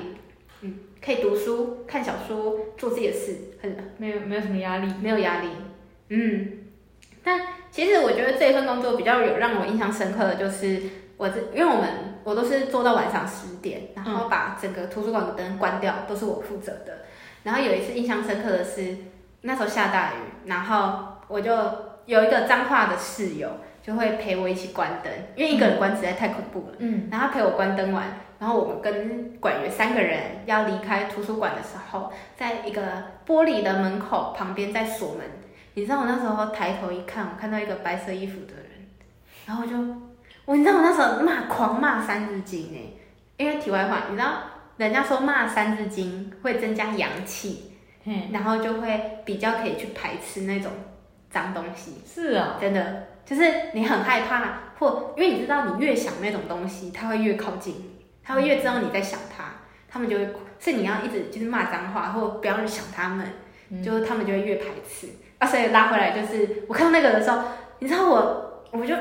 [0.63, 4.93] 嗯，可以读书、看小说、做自己的事，很没有没有什么压力。
[5.01, 5.49] 没有压力。
[6.09, 6.53] 嗯，
[7.23, 10.81] 但其实我觉得这一份工作比较有让我印象深刻的就是
[11.17, 11.89] 我这，因为我们
[12.25, 17.05] 我都是做到晚上十点，然后把整个图书馆的灯关掉，都是我负责的。
[17.45, 18.97] 然后有一次印象深刻的是，
[19.42, 21.53] 那时候下大雨，然后我就
[22.07, 23.48] 有一个脏话的室友
[23.83, 26.77] 就会陪我一起关灯，因为一个人关实在太恐怖了。
[26.79, 28.05] 嗯，然后陪我关灯完，
[28.38, 32.83] 然后我们跟管员三个人要离开图书馆的时候，在一个
[33.27, 35.24] 玻璃的门口旁边在锁门。
[35.74, 38.88] 你知道我那时候抬头一看，我看到一个白色衣服的人，
[39.46, 39.77] 然后我就，
[40.44, 42.98] 我你知道我那时候骂狂骂三字经哎，
[43.37, 44.33] 因为题外话，你知道
[44.77, 47.67] 人家说骂三字经会增加阳气，
[48.05, 50.71] 嘿，然后就会比较可以去排斥那种
[51.31, 52.01] 脏东西。
[52.07, 52.57] 是啊。
[52.61, 53.43] 真的，就是
[53.75, 59.45] 你很害怕，或因为你知道你越想那种东西，它会越靠近你，它会越知道你在想它，
[59.89, 63.27] 他们就会，是你要一直就是骂脏话，或不要去想他们，
[63.71, 65.09] 嗯就他们就会越排斥。
[65.39, 67.43] 啊，所以拉回来就是我看到那个的时候，
[67.81, 68.95] 你知道我我就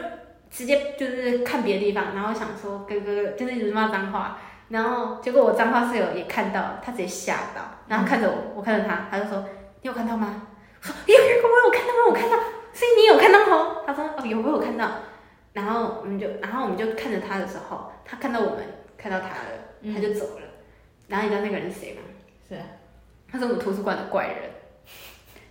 [0.50, 4.40] 直接就是看别的地方，然后想说哥哥就是一直骂脏话。
[4.70, 9.46] 然后结果我脏话室友也看到了，他直接吓到，然后看着我，我看着他，他就说
[9.82, 10.48] ：“你有看到吗？”
[10.82, 12.38] 我说：“有有有，我有看到，我有看到。”
[12.74, 13.78] 所以你有看到吗？
[13.88, 14.90] 他说哦有，我有看到。
[15.54, 18.60] 然后我们就，然后我们就看着他的时候，他看到我们，
[18.98, 20.42] 看到他了，他就走了。
[21.08, 22.02] 然后你知道那个人是谁吗？
[22.48, 22.62] 是啊
[23.32, 24.52] 他是我们图书馆的怪人，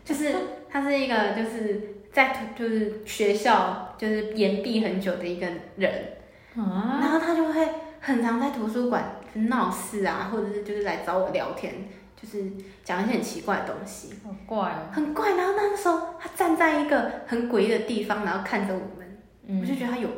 [0.04, 0.34] 就是
[0.70, 6.16] 他是一个就是在图就是学校就是延毕很久的一个人，
[6.56, 7.68] 啊，然后他就会
[8.06, 11.74] 很常在图书馆闹事啊，或者是就是来找我聊天，
[12.14, 12.52] 就是
[12.84, 14.14] 讲一些很奇怪的东西。
[14.24, 14.86] 好怪哦。
[14.92, 15.34] 很怪。
[15.34, 20.08] 然后那时候他站在一个很诡异的地方，然后看着我们，嗯我就觉得他有，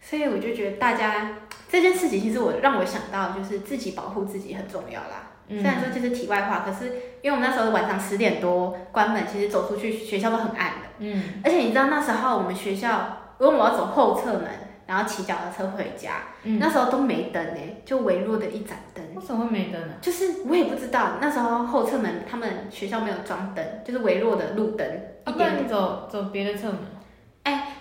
[0.00, 1.36] 所以我就觉得大家
[1.68, 5.30] 这件事情，其实我让我想到就是自己保护自己很重要啦。
[5.46, 6.86] 嗯虽然说这是题外话，可是
[7.22, 14.44] 因为我们那时候晚上十点多关门，其实走出去学校都很暗的，嗯，而且你知道那时候我们学校因为我要走后侧门，
[14.88, 19.04] 然后骑脚踏车回家，嗯，那时候都没灯哎，就微弱的一盏灯。
[19.14, 19.94] 为什么会没灯呢？
[20.00, 24.88] 就是我也不知道，那时候后侧门他们学校没有装灯，就是微弱的路灯
[25.24, 26.78] 啊，一你走走别的侧门。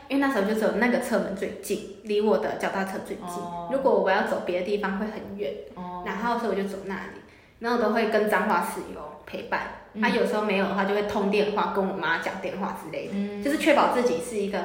[0.10, 3.26] 因为那时候就只有那个侧门最近，离我的脚踏车最近。
[3.26, 7.20] 哦如果我要走别的地方会很远，哦，然后所以我就走那里，
[7.60, 9.64] 然后都会跟彰化室友陪伴。
[9.92, 14.58] 嗯他、有时候没有的话，就会通电话跟我妈讲电话之类的，嗯就是确保自己是一个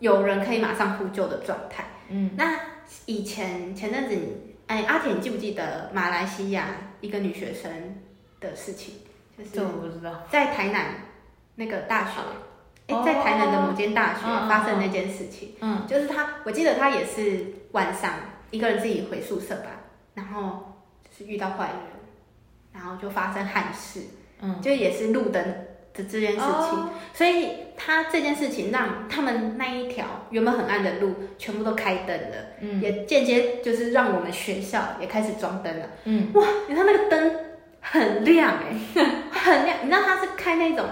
[0.00, 1.84] 有人可以马上呼救的状态。
[2.08, 2.32] 嗯。
[2.36, 2.58] 那
[3.06, 6.66] 以前前阵子你，哎，阿田，你记不记得马来西亚
[7.00, 7.70] 一个女学生
[8.40, 8.94] 的事情？
[9.38, 10.26] 就是这我不知道。
[10.28, 10.94] 在台南
[11.54, 12.20] 那个大学，
[12.88, 13.02] 哎、哦。
[13.04, 15.86] 在台南的某间大学发生那件事情，嗯。
[15.86, 18.14] 就是她，我记得她也是晚上
[18.50, 19.70] 一个人自己回宿舍吧，
[20.14, 21.76] 然后就是遇到坏人，
[22.72, 24.00] 然后就发生憾事，
[24.40, 25.42] 嗯，就也是路灯
[25.94, 26.90] 的这件事情，哦。
[27.14, 27.50] 所以
[27.82, 35.86] 他这件事情让他们那一条原本很暗的路全部都开灯了，嗯也间接就是让我们学校也开始装灯了。
[36.04, 37.34] 嗯哇你看那个灯
[37.80, 39.78] 很亮哎、 很亮。
[39.82, 40.84] 你知道他是开那种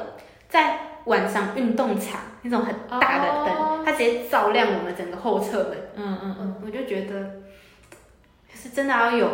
[0.48, 5.76] 在晚上运动场那种很大的灯，哦它直接照亮我们整个后侧门。
[5.94, 7.22] 嗯嗯嗯我我就觉得，
[8.50, 9.28] 就是真的要有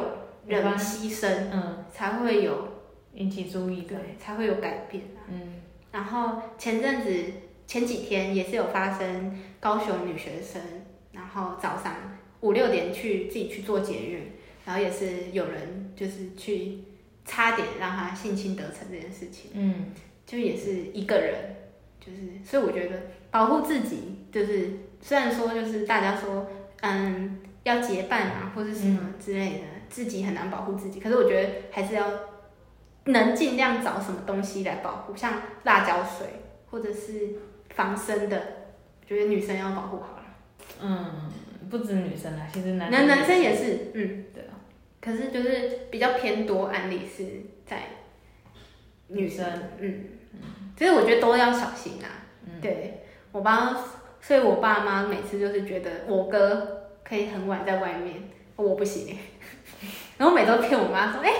[0.46, 2.68] 人牺牲，嗯，才会有
[3.14, 3.94] 引起注意的。
[3.94, 5.22] 对，才会有改变啊。
[5.28, 5.60] 嗯
[5.92, 7.08] 然后前阵子
[7.66, 10.60] 前几天也是有发生高雄女学生，
[11.12, 14.32] 然后早上五六点去自己去做捷运，
[14.64, 16.78] 然后也是有人就是去
[17.24, 19.92] 差点让她性侵得逞这件事情，嗯。
[20.26, 21.54] 就也是一个人，
[22.00, 22.98] 就是所以我觉得
[23.30, 24.70] 保护自己，就是
[25.02, 26.46] 虽然说就是大家说
[26.80, 32.10] 嗯要结伴啊或者什么之类的，自己很难保护自己，可是我觉得还是要
[33.04, 36.26] 能尽量找什么东西来保护，像辣椒水
[36.70, 37.34] 或者是
[37.74, 38.36] 防身的，
[39.02, 40.24] 我觉得女生要保护好了，
[40.80, 41.30] 嗯，
[41.70, 44.54] 不止女生啊，其实男男男生也是，嗯，对啊。
[45.00, 47.24] 可是就是比较偏多案例是
[47.66, 47.82] 在
[49.08, 49.46] 女生，
[49.78, 50.04] 嗯，
[50.76, 52.24] 其实我觉得都要小心啊。
[52.46, 52.60] 嗯。
[52.60, 53.00] 对。
[53.32, 53.76] 我爸，
[54.20, 58.14] 所以我爸妈每次就是觉得我哥可以很晚在外面，
[58.54, 59.18] 我不行。
[60.16, 61.32] 然后每周骗我妈说：“哎、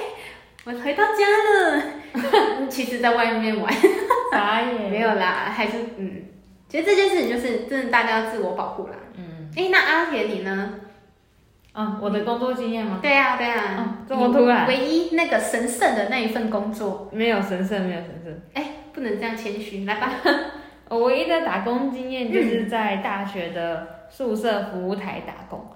[0.65, 1.25] 我回到家
[1.71, 3.73] 了。” 其实，在外面玩
[4.35, 4.91] 傻眼。
[4.91, 6.23] 没有啦，还是嗯，
[6.69, 8.95] 其实这件事情就是真的，大家要自我保护啦。
[9.17, 10.75] 嗯哎、那阿铁你呢？
[11.73, 12.99] 啊，我的工作经验吗？
[13.03, 18.41] 对呀、对呀、嗯这么突然唯一那个神圣的那一份工作，没有神圣，没有神圣。
[18.55, 20.13] 哎、不能这样谦虚，来吧。
[20.89, 25.67] 我唯一的打工经验就是在大学的宿舍服务台打工，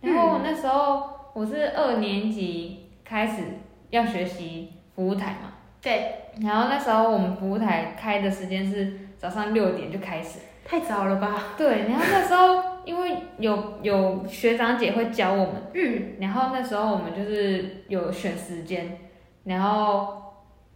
[0.00, 3.42] 然后那时候我是二年级开始
[3.90, 11.54] 要学习服务台嘛，对，然后那时候我们服务台开的时间是早上六点就开始，太早了吧？
[11.56, 18.98] 对，然后那时候因为有有学长姐会教我们，嗯，然后那时候我们就是有选时间，
[19.44, 20.22] 然后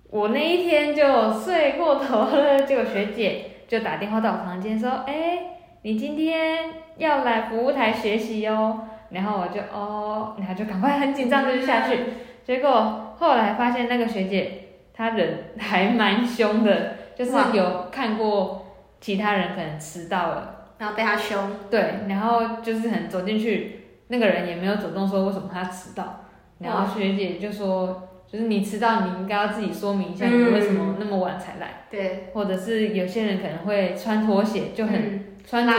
[0.08, 5.38] 我那一天就睡过头了，结果学姐就打电话到我房间说：“哎，
[5.82, 11.98] 你今天要来服务台学习哦。”然后我就哦，然后就赶快很紧张的就下去，
[12.44, 14.59] 结果后来发现那个学姐
[15.00, 18.66] 她人还蛮凶的，就是有看过
[19.00, 20.66] 其他人可能迟到了。
[20.76, 26.26] 然后被他凶，对，然后就是很走进去，那个人也没有主动说为什么他迟到，
[26.58, 35.24] 然后学姐就说，就是你迟到，你应该要自己说明一下你为什么那么晚才来，对，或者是有些人可能会穿拖鞋，就很嗯。
[35.46, 35.72] 穿着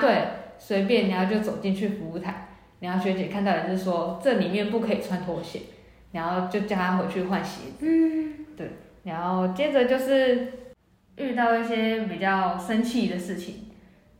[0.00, 2.48] 对随便，然后就走进去服务台，
[2.80, 5.60] 然后学姐看到也是说这里面不可以穿拖鞋，
[6.12, 8.70] 然后就叫他回去换鞋子，嗯，对，
[9.04, 10.52] 然后接着就是
[11.16, 13.66] 遇到一些比较生气的事情。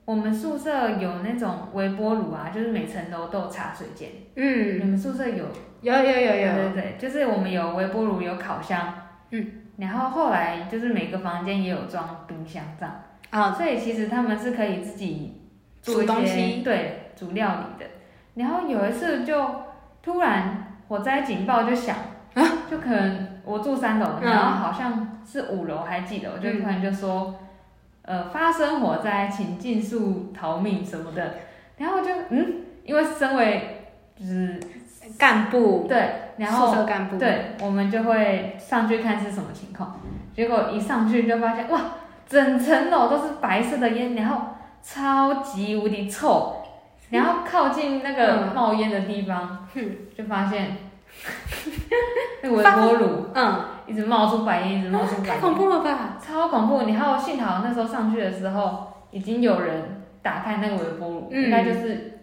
[0.04, 4.08] 我们宿舍有那种微波炉啊，就是每层楼都有茶水间。
[4.36, 5.44] 嗯，你们宿舍有？
[5.82, 8.94] 有有有有，对对，就是我们有微波炉，有烤箱。
[9.30, 9.52] 嗯。
[9.76, 15.42] 然后后来就是每个房间也有装冰箱这样，啊，所以其实他们是可以自己
[15.80, 17.90] 做一煮东些西对，煮料理的。
[18.34, 19.46] 然后有一次就
[20.02, 21.96] 突然火灾警报就响，
[22.34, 27.34] 啊就可能我住三楼，然后好像是五楼还记得，我就突然就说，
[28.02, 31.34] 呃，发生火灾，请尽速逃命什么的。
[31.76, 32.54] 然后就嗯，
[32.84, 33.86] 因为身为
[34.18, 34.58] 就是
[35.18, 40.00] 干部，对，然宿后舍干部，，对，我们就会上去看是什么情况。
[40.34, 41.80] 结果一上去就发现，哇，
[42.26, 46.54] 整层楼都是白色的烟，然后超级无敌臭。
[47.10, 50.76] 然后靠近那个嗯冒烟的地方，嗯就发现
[52.42, 53.26] 那个微波炉。
[53.34, 56.18] 嗯，一直冒出白烟，一直冒出白太恐，怖了吧？
[56.20, 56.78] 超恐怖。
[56.88, 61.44] 然后幸好那时候上去的时候，已经有人打开那个微波炉，嗯。
[61.44, 62.18] 应该就是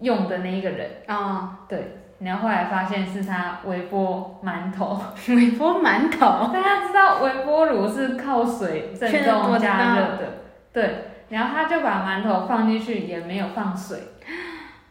[0.00, 0.90] 用的那一个人。
[1.08, 5.00] 哦，对，然后后来发现是他微波馒头。
[5.28, 10.32] 微波馒头， 大家知道微波炉是靠水震动加热的，
[10.72, 11.04] 对。
[11.28, 13.98] 然后他就把馒头放进去，也没有放水，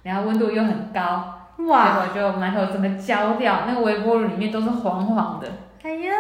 [0.04, 5.48] 然后温度又很高，结哇，果就馒头整个焦掉，那个微波炉里面都是黄黄的，
[5.84, 6.14] 哎呀，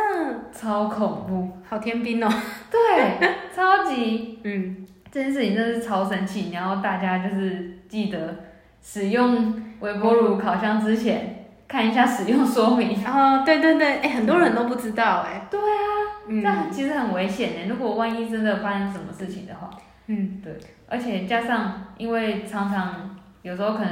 [0.52, 1.50] 超恐怖。
[1.68, 2.30] 好天兵哦，
[2.72, 4.40] 对，超级。
[4.44, 6.52] 嗯，这件事情真的是超神奇。
[6.54, 8.36] 然后大家就是记得
[8.82, 16.42] 使用微波炉烤箱之前看一下使用说明，然后对对对，哎，很多人都不知道哎，对啊，嗯。
[16.42, 17.68] 这样其实很危险的。
[17.68, 19.70] 如果万一真的发生什么事情的话，
[20.08, 20.56] 嗯，对
[20.88, 23.92] 而且加上因为常常有时候可能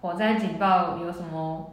[0.00, 1.70] 火灾警报有什么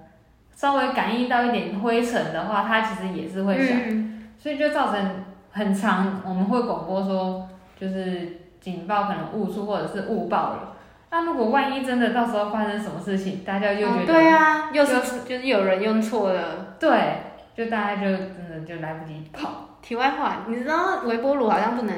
[0.55, 3.77] 稍微感应到一点灰尘的话，它其实也是会响。
[3.85, 7.47] 嗯，所以就造成很长，我们会广播说，
[7.79, 10.73] 就是警报可能误触或者是误报了。
[11.09, 16.75] 那如果万一真的到时候发生什么事情，大家又觉哦得、对啊，又就是就是有人用错了。
[16.79, 17.21] 对
[17.55, 19.49] 就大家就真的就来不及跑，
[19.81, 21.95] 题外话，你知道微波炉好像不能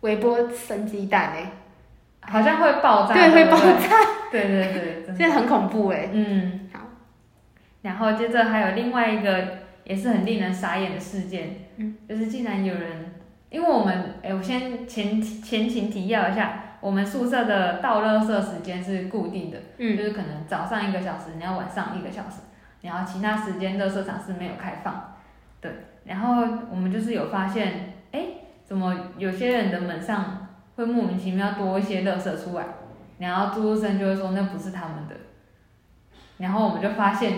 [0.00, 1.52] 微波生鸡蛋哎，
[2.28, 3.96] 好像会爆炸，对，会爆炸，
[4.30, 5.18] 对对对，真的。
[5.18, 6.08] 这很恐怖哎。
[6.12, 6.80] 嗯，好。
[7.82, 13.14] 然后接着还有另外一个也是很令人傻眼的事件，嗯，就是竟然有人，
[13.48, 19.96] 因为我们，哎，我先前前情提要一下，我们宿舍的倒垃圾时间是固定的，嗯。
[19.96, 22.40] 就是可能早上一个小时，然后晚上一个小时，
[22.82, 25.14] 然后其他时间垃圾场是没有开放，
[25.60, 25.70] 对，
[26.04, 28.20] 然后我们就是有发现，哎，
[28.64, 30.45] 怎么有些人的门上
[30.76, 32.64] 会莫名其妙多一些垃圾出来，
[33.18, 35.16] 然后住宿生就会说那不是他们的，
[36.38, 37.32] 然后我们就发现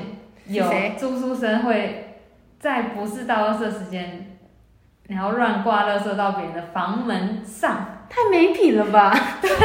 [0.46, 2.20] 有谁住宿生会
[2.58, 4.38] 在不是倒垃圾时间，
[5.08, 9.12] 然后乱挂垃圾到别人的房门上，太没品了吧？
[9.40, 9.56] 对超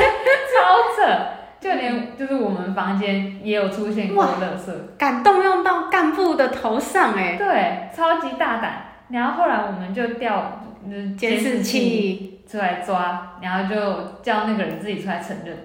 [0.96, 1.28] 扯！
[1.60, 8.84] 就连就是我们房间也有出现过垃圾，敢动用到干部的头上哎，对，超级大胆。
[9.08, 15.58] 然后后来我们就调就是监视器，出来抓，然后就叫那个人自己出来承认，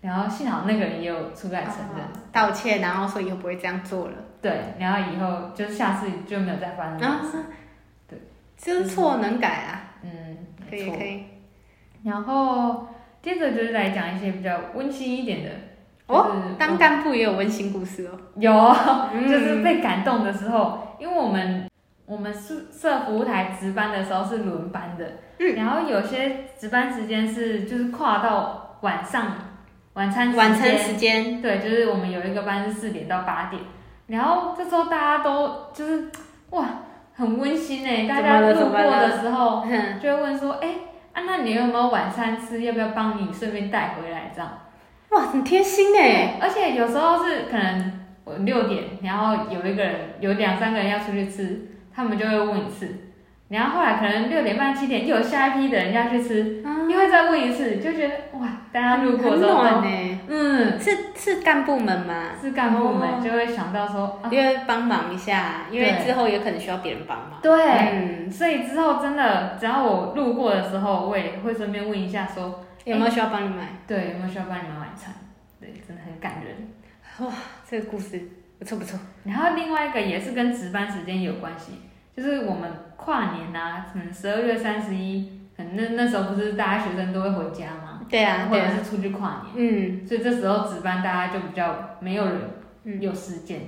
[0.00, 4.14] 然后幸好那个人也有出来承认，哦道歉，然后说以后不会这样做了。
[4.40, 7.38] 对，然后以后就是下次就没有再发生这啊种事，
[8.08, 8.18] 对，
[8.56, 10.38] 知错能改啊，嗯，
[10.70, 11.24] 可以可以。
[12.04, 12.86] 然后
[13.20, 15.50] 接着就是来讲一些比较温馨一点的，
[16.06, 18.18] 哦就是当干部也有温馨故事哦。
[18.36, 18.52] 有，
[19.12, 19.28] 嗯。
[19.28, 21.67] 就是被感动的时候，因为我们
[22.08, 25.04] 我们宿舍服务台值班的时候是轮班的，
[25.38, 29.34] 嗯然后有些值班时间是就是跨到晚上
[29.92, 33.62] 晚餐晚餐时间，对，就是我们有一个班是四点到八点，
[34.06, 36.08] 然后这时候大家都就是
[36.50, 36.64] 哇
[37.14, 39.64] 很温馨哎，大家路过的时候，
[40.00, 40.68] 就会问说，哎、
[41.12, 42.62] 啊那你有没有晚餐吃？
[42.62, 44.48] 要不要帮你顺便带回来这样？
[45.10, 46.38] 哇，很贴心哎。
[46.40, 47.92] 而且有时候是可能
[48.24, 52.96] 我六点，然后有一个人有两三个人要出去吃，他们就会问一次，
[53.48, 60.20] 然后后来可能六点半七点又有下一批的人要去吃，又会再问一次，就觉得哇，大家路过很的时候都暖呢。
[60.28, 62.30] 嗯，是是干部们吗？
[62.40, 67.40] 是干部们哦就会想到说，啊、因为帮忙一下，因为之后也可能需要别人帮忙。
[67.42, 73.70] 对，嗯，所以之后真的只要我路过的时候，我也会顺便问一下说，有没有需要帮你买？
[73.88, 75.12] 对，有没有需要帮你们晚餐？
[75.58, 77.26] 对，真的很感人。
[77.26, 77.34] 哇
[77.68, 78.22] 这个故事
[78.58, 78.98] 不错不错。
[79.24, 81.72] 然后另外一个也是跟值班时间有关系，
[82.16, 88.00] 就是我们跨年啊，可能十二月三十一，可能那那时候不是大家学生都会回家吗？
[88.08, 88.48] 对啊。
[88.50, 92.34] 或者是出去跨年，嗯所以这时候值班大家就比较没有人
[92.84, 93.60] 嗯有时间。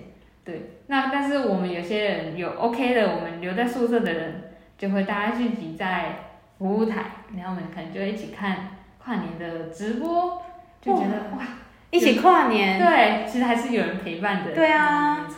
[0.43, 6.17] 对，那但是我们有些人有 OK 的，我们留在宿舍的人就会大家聚集在
[6.59, 7.05] 服务台，
[7.37, 10.43] 然后我们可能就一起看跨年的直播，
[10.81, 11.47] 就觉得哇，
[11.91, 12.79] 一起跨年。
[12.79, 14.53] 对，其实还是有人陪伴的。
[14.53, 15.37] 对啊嗯没错。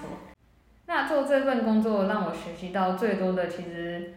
[0.86, 4.12] 那做这份工作让我学习到最多的，其实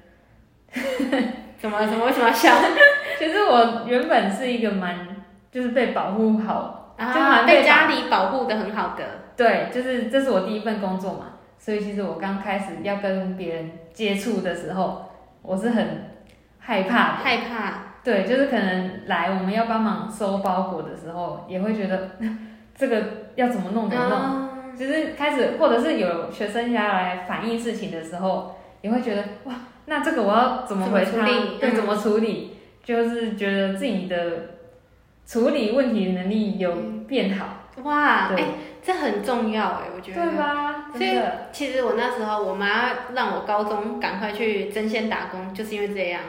[1.57, 2.53] 怎么怎么为什么要笑？
[3.17, 5.07] 其实我原本是一个蛮
[5.49, 9.03] 就是被保护好，就啊，蛮被被家里保护的很好的。
[9.37, 15.09] 对，就是这是我第一份工作嘛，所以其实我刚开始要跟别人接触的时候，
[15.41, 16.11] 我是很
[16.59, 17.23] 害怕的。
[17.23, 17.94] 害怕。
[18.05, 22.11] 对，就是可能来我们要帮忙收包裹的时候，也会觉得
[22.77, 23.03] 这个
[23.35, 24.19] 要怎么弄怎么弄。
[24.19, 24.45] 嗯
[24.77, 29.53] 就是开始，或者是有学生要来反映事情的时候，也会觉得哇，
[29.85, 31.25] 那这个我要怎么回他？
[31.25, 32.57] 对，嗯怎么处理？
[32.83, 34.17] 就是觉得自己的
[35.25, 36.75] 处理问题能力有
[37.07, 37.45] 变好，
[37.83, 38.45] 哇，哎、对
[38.83, 40.21] 这很重要哎，我觉得。
[40.21, 40.91] 对吧？
[40.93, 41.19] 所以，
[41.53, 46.21] 其实我那时候，我妈让我高中赶快去针线打工，就是因为这样。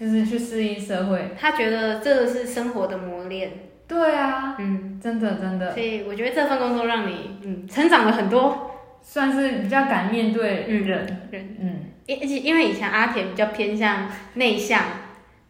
[0.00, 3.50] 就是去适应社会，他觉得这个是生活的磨练，
[3.86, 5.74] 对啊，嗯，真的真的。
[5.74, 8.66] 所以我觉得这份工作让你嗯成长了很多。
[9.02, 14.78] 算是比较敢面对嗯人，人，嗯，因而且因为以前阿田比较偏向内向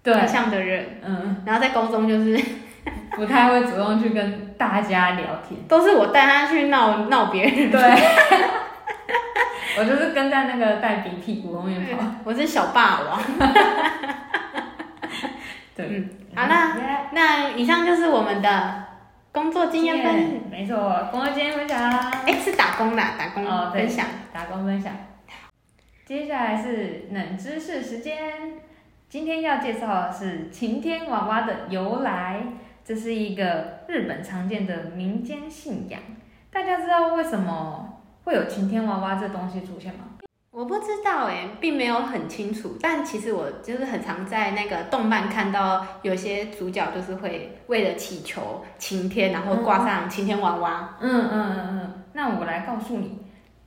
[0.04, 2.40] 对，内向的人，嗯，然后在高中就是
[3.16, 5.60] 不太会主动去跟大家聊天。
[5.66, 7.80] 都是我带他去闹闹别人，对，
[9.76, 12.06] 我就是跟在那个带鼻屁股后面跑。
[12.22, 13.20] 我是小霸王。
[15.88, 18.84] 对，嗯好那那以上就是我们的
[19.32, 21.78] 工作经验分享，没错，工作经验分享，
[22.26, 24.06] 哎，是打工啦，打工哦分享。
[24.32, 24.92] 打工分享。
[26.04, 28.18] 接下来是冷知识时间，
[29.08, 32.42] 今天要介绍的是晴天娃娃的由来。
[32.82, 36.00] 这是一个日本常见的民间信仰。
[36.50, 40.06] 大家知道为什么会有晴天娃娃这东西出现吗？
[40.52, 50.96] 我不知道哎、并没有很清楚，但其实我就是很常在那个动漫看到有些主角就是会为了祈求晴天，然后挂上晴天娃娃。
[51.00, 53.20] 嗯嗯嗯嗯，那我来告诉你，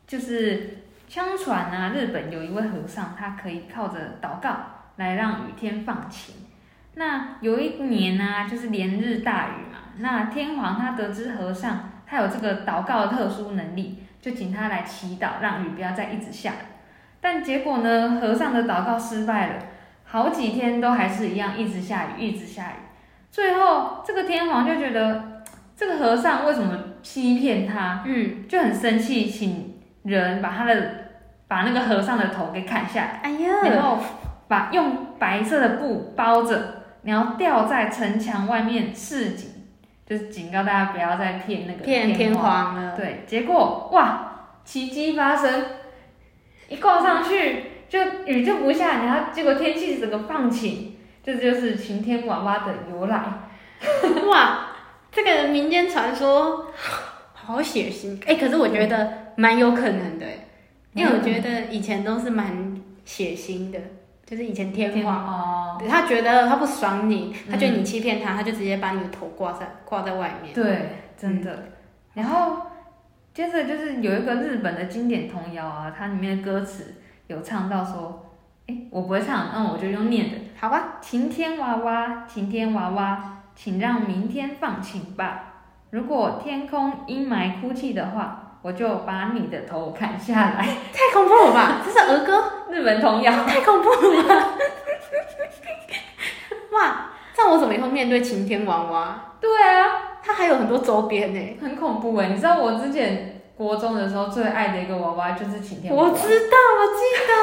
[0.05, 4.49] 就是相传啊，日本有一位和尚，他可以靠着祷告
[4.97, 6.35] 来让雨天放晴。
[6.95, 16.57] 那有一年呢、就是连日大雨嘛，那天皇他得知和尚他有这个祷告的特殊能力，就请他来祈祷，让雨不要再一直下了。
[17.23, 19.53] 但结果呢，和尚的祷告失败了，
[20.03, 22.75] 好几天都还是一样，一直下雨，一直下雨。
[23.31, 25.41] 最后，这个天皇就觉得
[25.73, 30.75] 这个和尚为什么欺骗他，嗯，就很生气，请人把他的
[31.47, 33.97] 把那个和尚的头给砍下来，哎呀，然后
[34.49, 39.49] 把用白色的布包着，然后吊在城墙外面示警，
[40.05, 42.73] 就是警告大家不要再骗那个骗天皇。
[42.73, 42.97] 皇了。
[42.97, 45.65] 对，结果哇，奇迹发生，
[46.73, 53.23] 一挂上去就雨就不下，然后结果天气整个放晴，这就是晴天娃娃的由来。
[54.31, 54.71] 哇，
[55.11, 56.71] 这个民间传说
[57.33, 60.47] 好血腥哎、可是我觉得蛮有可能的、欸，
[60.93, 63.77] 因为我觉得以前都是蛮血腥的，
[64.25, 65.15] 就是以前天皇。
[65.15, 70.53] 哦，对他觉得他不爽你，他觉得你欺骗他，他就直接把你的头挂在挂在外面。
[70.53, 71.65] 对，真的。
[72.15, 72.57] 然后
[73.33, 78.31] 接着就是有一个日本的经典童谣啊，它里面的歌词有唱到说，
[78.67, 80.37] 哎，我不会唱，那我就用念的。
[80.59, 85.45] 好吧，晴天娃娃，晴天娃娃，请让明天放晴吧。
[85.89, 90.63] 如果天空阴霾哭泣的话，我就把你的头砍下来。
[90.93, 91.81] 太恐怖了吧？
[91.83, 93.31] 这是儿歌，日本童谣。
[93.45, 94.47] 太恐怖了吧！
[96.71, 99.33] 哇，这样我怎么以后面对晴天娃娃？
[99.41, 101.57] 对啊，它还有很多周边呢。
[101.61, 102.27] 很恐怖哎！
[102.29, 106.09] 你知道我之前国中的时候最爱的一个娃娃就是晴天娃娃。
[106.09, 107.33] 我知道，我记得，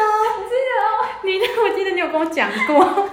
[1.28, 3.08] 你记得，你 我记得你有跟我讲过。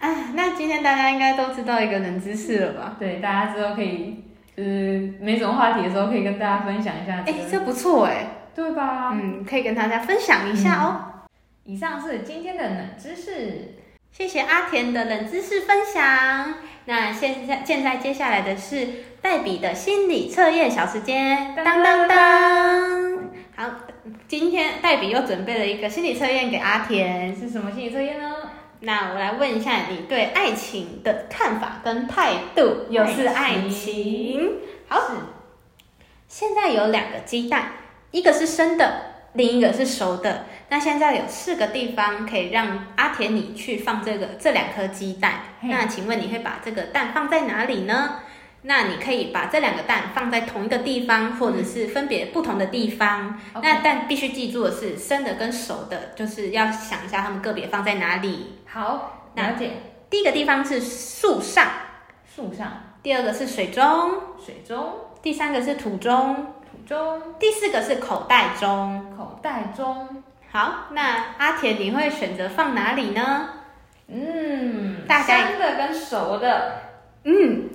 [0.00, 2.96] 哎， 那今天大家应该都知道一个冷知识了吧？
[2.98, 4.24] 对，大家之后可以，
[4.56, 9.12] 就是没什么话题的时候，可以跟大家分享一下这哎、个，这不错哎，对吧？
[9.14, 11.24] 嗯，可以跟大家分享一下哦。
[11.64, 13.76] 以上是今天的冷知识。
[14.12, 16.54] 谢谢阿田的冷知识分享。
[16.86, 18.88] 那现在现在接下来的是
[19.20, 23.18] 黛比的心理测验小时间，当当当。
[23.56, 23.70] 好，
[24.28, 27.34] 今天黛比又准备了一个心理测验给阿田。
[27.34, 28.34] 是什么心理测验呢？
[28.80, 34.58] 那我来问一下你对爱情的看法跟态度，又是爱情。
[34.86, 35.10] 好，
[36.28, 37.72] 现在有两个鸡蛋，
[38.12, 39.00] 一个是生的，
[39.32, 40.44] 另一个是熟的。
[40.68, 45.34] 那现在有四个地方可以让阿田你去放这个这两颗鸡蛋。
[45.62, 48.20] 那请问你会把这个蛋放在哪里呢？
[48.62, 53.38] 那你可以把这两个蛋放在同一个地方，或者是分别不同的地方。
[53.62, 58.58] 那但必须记住的是，生的跟熟的，就是要想一下它们个别放在哪里。
[58.66, 59.70] 好，了解。
[60.10, 61.68] 第一个地方是树上，
[62.34, 64.14] 树上、第二个是水中，
[64.44, 69.14] 水中、第三个是土中，土中、第四个是口袋中。
[69.16, 70.24] 口袋中。
[70.56, 73.50] 好，那阿田你会选择放哪里呢？
[74.08, 76.72] 嗯，大概生的跟熟的，
[77.24, 77.68] 嗯，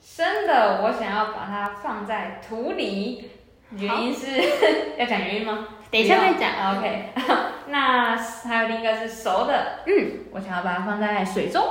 [0.00, 3.30] 生的我想要把它放在土里，
[3.76, 4.26] 原因是
[4.96, 5.68] 要讲原因吗？
[5.90, 6.78] 等一下再讲。
[6.78, 7.10] OK，
[7.68, 11.62] 那还有另一个是熟的，嗯，我想要把它放在水中。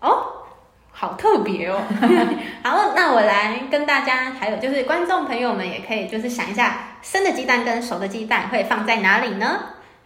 [0.00, 0.44] 哦，
[0.92, 1.80] 好特别哦。
[2.62, 9.60] 好，那我来跟大家，还有就是观众朋友们也可以就是想一下，生的鸡蛋跟熟的鸡蛋会放在哪里呢？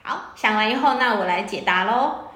[0.04, 2.30] 好，想完以后，那我来解答喽。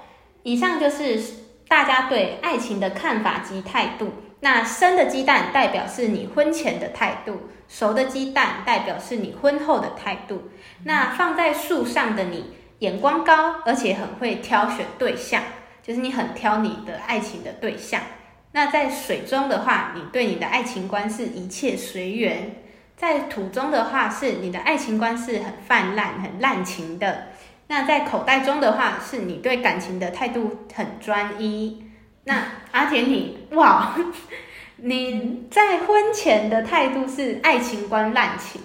[0.45, 1.21] 以上就是
[1.67, 4.13] 大家对爱情的看法及态度。
[4.39, 10.51] 那生的鸡蛋代表是你婚前的态度，熟的鸡蛋代表是你婚后的态度。
[10.85, 15.43] 那放在树上的你，眼光高，而且很会挑选对象，
[15.83, 18.01] 就是你很挑你的爱情的对象。
[18.53, 22.51] 那在水中的话，你对你的爱情观是一切随缘；
[22.97, 27.29] 在土中的话，是你的爱情观是很泛滥、很滥情的。
[27.69, 31.85] 那在口袋中的话，是你对感情的态度很专一。
[32.25, 32.43] 那
[32.73, 33.95] 阿田你哇，
[34.79, 38.61] 你在婚前的态度是爱情观滥情，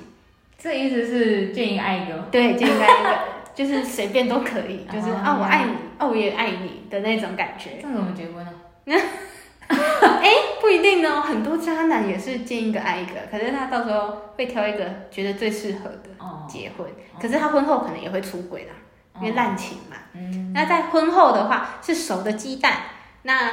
[0.58, 2.26] 这意思是建议爱一个吗？
[2.32, 3.20] 对，就应该一个
[3.54, 7.72] 就是随便都可以，就是哦啊我爱你，哦我也爱你的那种感觉。
[7.82, 8.44] 这样怎么结婚
[8.86, 8.96] 呢？
[9.72, 10.30] 哎，
[10.60, 16.86] 不一定哦，很多渣男也是见一个爱一个，可是他到时候会挑一个觉得最适合的哦，结婚，
[17.22, 18.74] 可是他婚后可能也会出轨啦，
[19.22, 19.98] 因为滥情嘛。
[20.14, 22.74] 嗯，那在婚后的话是熟的鸡蛋，
[23.24, 23.52] 那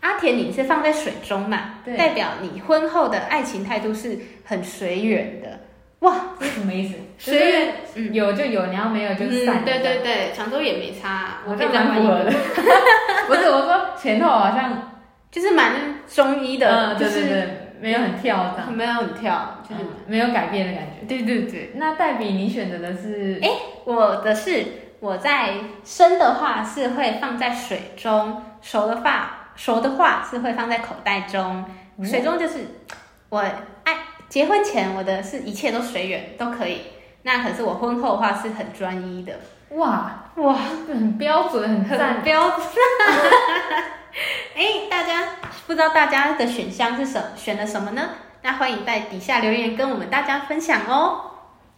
[0.00, 5.60] 阿田你是放在水中嘛，对代表你婚后的爱情态度是很随缘的。
[6.00, 6.94] 哇，这什么意思？
[7.18, 12.32] 随缘，就是有就有，然后没有就散对对对，想说也没差，我可以这再换一个蛮符合的。
[13.28, 14.92] 不是，我说前后好像，
[15.30, 17.48] 就是蛮中医的，嗯，就是对对对，
[17.80, 21.06] 没有很跳的，没有很跳，就是、嗯没有改变的感觉。
[21.06, 21.72] 对对对。
[21.76, 23.38] 那黛比，你选择的是？
[23.42, 23.50] 哎
[23.84, 24.64] 我的是
[25.00, 31.64] 我在生的话是会放在水中，熟的话熟的话是会放在口袋中。
[31.96, 32.82] 嗯水中就是
[33.28, 33.38] 我
[33.84, 33.96] 爱
[34.28, 36.82] 结婚前我的是一切都随缘都可以，
[37.22, 39.34] 那可是我婚后的话是很专一的。
[39.70, 40.54] 哇哇，
[40.88, 42.22] 很标准，很。
[42.22, 42.60] 标准。
[44.56, 45.28] 哎，大家
[45.66, 48.02] 不知道大家的选项是什选了什么呢？
[48.42, 51.32] 那欢迎在底下留言跟我们大家分享哦。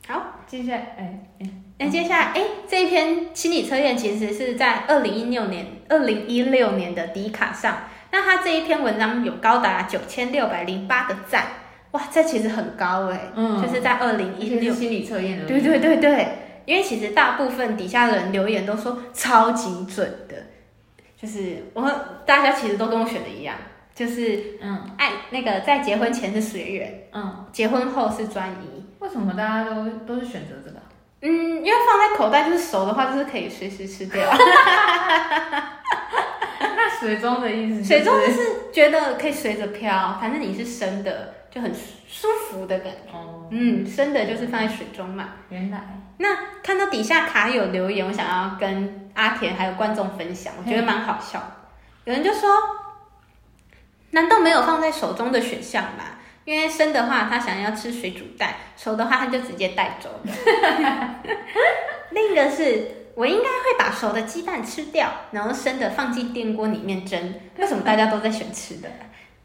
[0.09, 0.23] 好。
[0.47, 1.47] 接下来，哎哎，
[1.83, 7.77] 那接下来，哎，这一篇心理测验其实是在二零一六年、二零一六年的迪卡上。
[8.13, 11.45] 那他这一篇文章有高达九千六百零八个赞，
[11.91, 14.73] 哇，这其实很高哎，嗯就是在二零一六。
[14.73, 15.47] 心理测验的。
[15.47, 16.29] 对对对对，
[16.67, 20.37] 因为其实大部分底下的人留言都说超级准的，
[21.21, 21.83] 就是我
[22.25, 23.57] 大家其实都跟我选的一样，
[23.93, 28.85] 就是嗯爱那个在结婚前是随缘，嗯，结婚后是专一。
[29.01, 30.77] 为什么大家都都是选择这个？
[31.23, 34.29] 嗯，因为放在口袋就是熟的话，就是可以随时吃掉。
[36.61, 37.89] 那水中的意思就是？
[37.89, 43.13] 水中就是觉得可以随着飘，反正你是生的，就很舒服的感觉。
[43.17, 45.29] 哦，嗯，生的就是放在水中嘛。
[45.49, 45.81] 原来
[46.19, 46.29] 那
[46.63, 51.47] 看到底下卡友留言，我想要跟阿田还有观众分享，我觉得蛮好笑的。
[52.05, 52.51] 有人就说，
[54.11, 56.05] 难道没有放在手中的选项吗？
[56.45, 60.33] 因为生的话，他想要吃水煮蛋；熟的话，他就直接带走了。
[62.11, 67.35] 另一个是我应该会把熟的鸡蛋吃掉，然后生的放进电锅里面蒸。
[67.59, 68.89] 为什么大家都在选吃的？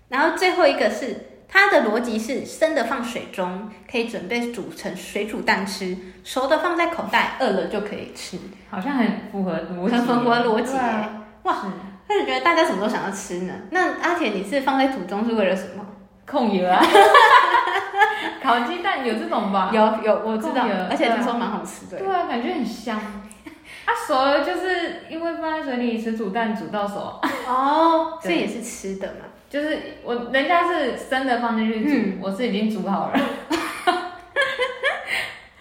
[0.10, 8.38] 然后最后一个是它的逻辑是生的放水中，可以准备煮成水煮蛋吃；熟的放在口袋，饿了就可以吃。
[8.70, 11.68] 好像很符合逻辑，很符合逻辑对啊哇是
[12.08, 13.54] 但是觉得大家什么都想要吃呢？
[13.72, 15.86] 那阿田，你是放在煮中是为了什么？
[16.30, 16.84] 控油啊，
[18.44, 19.72] 烤鸡蛋有这种吧？
[19.74, 21.98] 有有，我知道，而且听说蛮好吃的。
[21.98, 22.98] 对啊，感觉很香。
[22.98, 29.26] 啊，熟了就是因为放在水里吃煮蛋煮到熟，哦， 这也是吃的嘛？
[29.50, 33.14] 就是我人家是生的放进去煮，嗯我是已经煮好了。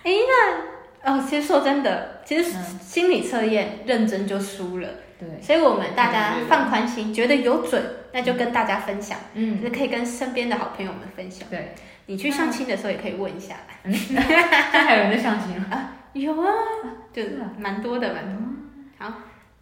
[0.02, 0.12] 哎，
[1.04, 4.88] 那哦，其实说真的，其实嗯心理测验认真就输了，
[5.20, 7.80] 对，所以我们大家放宽心，觉得有准，
[8.16, 11.46] 那就跟大家分享，就嗯，是可以跟身边的好朋友们分享。
[11.50, 11.74] 对，
[12.06, 13.56] 你去相亲的时候也可以问一下。
[13.92, 15.92] 现在还有人在相亲啊？
[16.14, 16.48] 有啊，
[17.12, 17.22] 就
[17.58, 18.42] 蛮多的，蛮多。
[18.96, 19.12] 好，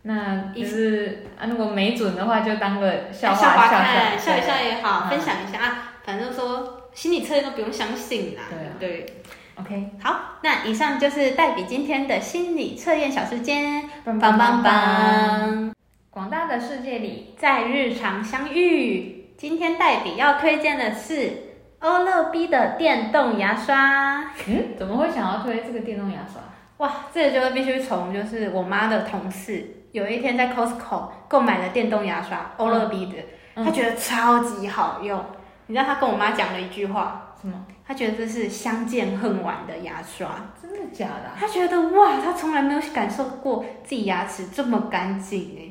[0.02, 5.94] 那就是啊，如果没准的话，就当个笑笑话笑看，笑一笑也好，嗯分享一下啊。
[6.04, 8.42] 反正说心理测验都不用相信啦。
[8.48, 9.06] 对啊对。
[9.56, 15.74] OK，好，那以上就是黛比今天的心理测验小时间，棒棒棒！
[16.14, 19.34] 棒，广大的世界里，在日常相遇。
[19.36, 21.32] 今天黛比要推荐的是
[21.80, 24.22] 欧乐 B 的电动牙刷。
[24.46, 26.40] 嗯，怎么会想要推这个电动牙刷？
[26.78, 33.14] 哇，这个就必须从就是我妈的同事有一天在 Costco 购买了电动牙刷，欧乐 B 的，
[33.56, 35.20] 嗯他觉得超级好用。
[35.66, 37.64] 你知道她跟我妈讲了一句话，什么？
[37.86, 40.28] 她觉得这是相见恨晚的牙刷。
[40.60, 45.62] 真的假的啊、他觉得哇，她从来没有感受过自己牙齿这么干净哎，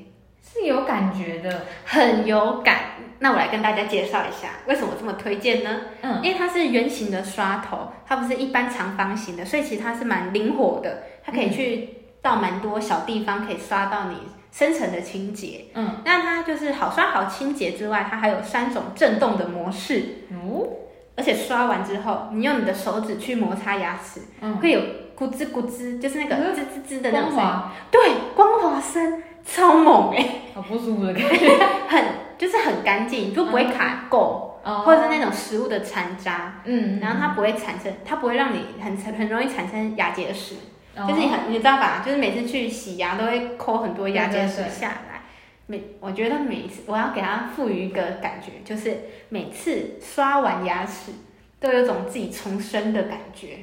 [0.53, 1.65] 是有感觉的。
[1.85, 2.77] 很有感。
[3.19, 5.81] 那我来跟大家介绍一下，为什么我这么推荐呢？
[6.01, 11.89] 嗯，因为它是圆形的刷头，它不是一般长方形的，所以其实它是蛮灵活的，它可以去
[12.21, 14.17] 到蛮多小地方，可以刷到你
[14.51, 15.67] 深层的清洁。
[15.73, 20.67] 嗯，那它就是好刷好清洁之外，它还有三种震动的模式，哦，
[21.15, 24.81] 而且刷完之后，你用你的手指去摩擦牙齿，嗯，会有
[25.17, 26.53] 咕吱咕吱，就是那个嗯。
[26.53, 28.01] 吱吱吱的那种声对，
[28.35, 31.49] 光滑声超猛哎、好不舒服的感觉。
[31.87, 32.05] 很
[32.37, 34.17] 就是很干净，就不会卡垢，
[34.63, 40.55] 哦或者是那种食物的残渣，嗯，然后它不会产生，它不会让你很很容易产生牙结石，
[40.95, 42.01] 哦就是你很你知道吧？
[42.05, 45.21] 就是每次去洗牙都会抠很多牙结石下来。
[45.67, 48.97] 每我觉得每一次我要给它赋予一个感觉，就是
[49.29, 51.13] 每次刷完牙齿
[51.61, 53.59] 都有种自己重生的感觉，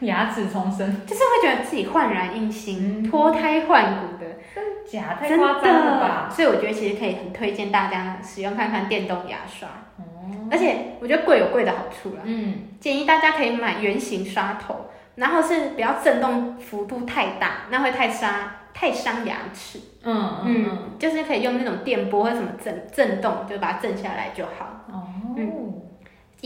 [0.06, 4.26] 牙齿重生，就是会觉得自己焕然一新、嗯脱胎换骨的。
[4.54, 5.14] 真假？
[5.18, 6.28] 太真夸张了吧？
[6.30, 9.68] 所以我觉得其实可以很推荐大家使用看看电动牙刷，
[9.98, 14.86] 哦，而且我觉得贵有贵的好处啦，嗯，建议大家可以买圆形刷头，
[15.16, 18.32] 然后是不要震动幅度太大，那会太伤
[18.72, 19.80] 太伤牙齿。
[20.04, 24.84] 嗯嗯嗯，就是可以用那种电波或什么震震动，就把它震下来就好。
[24.90, 25.08] 哦，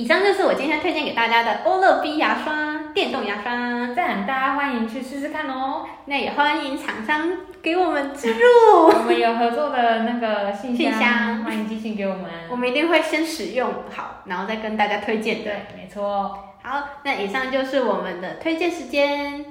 [0.00, 3.94] 以上就是我今天推荐给大家的欧乐 B 牙刷，电动牙刷。
[3.94, 5.84] 赞，大家欢迎去试试看哦。
[6.06, 7.30] 那也欢迎厂商
[7.62, 8.38] 给我们植入，
[8.86, 12.24] 我们有合作的那个信信箱欢迎寄信给我们。
[12.50, 15.44] 我们一定会先使用好，然后再跟大家推荐的。
[15.44, 16.54] 对，没错。
[16.62, 19.44] 好，那以上就是我们的推荐时间，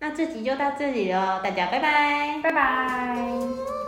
[0.00, 2.40] 那这集就到这里了，大家拜拜。
[2.42, 3.83] 拜拜。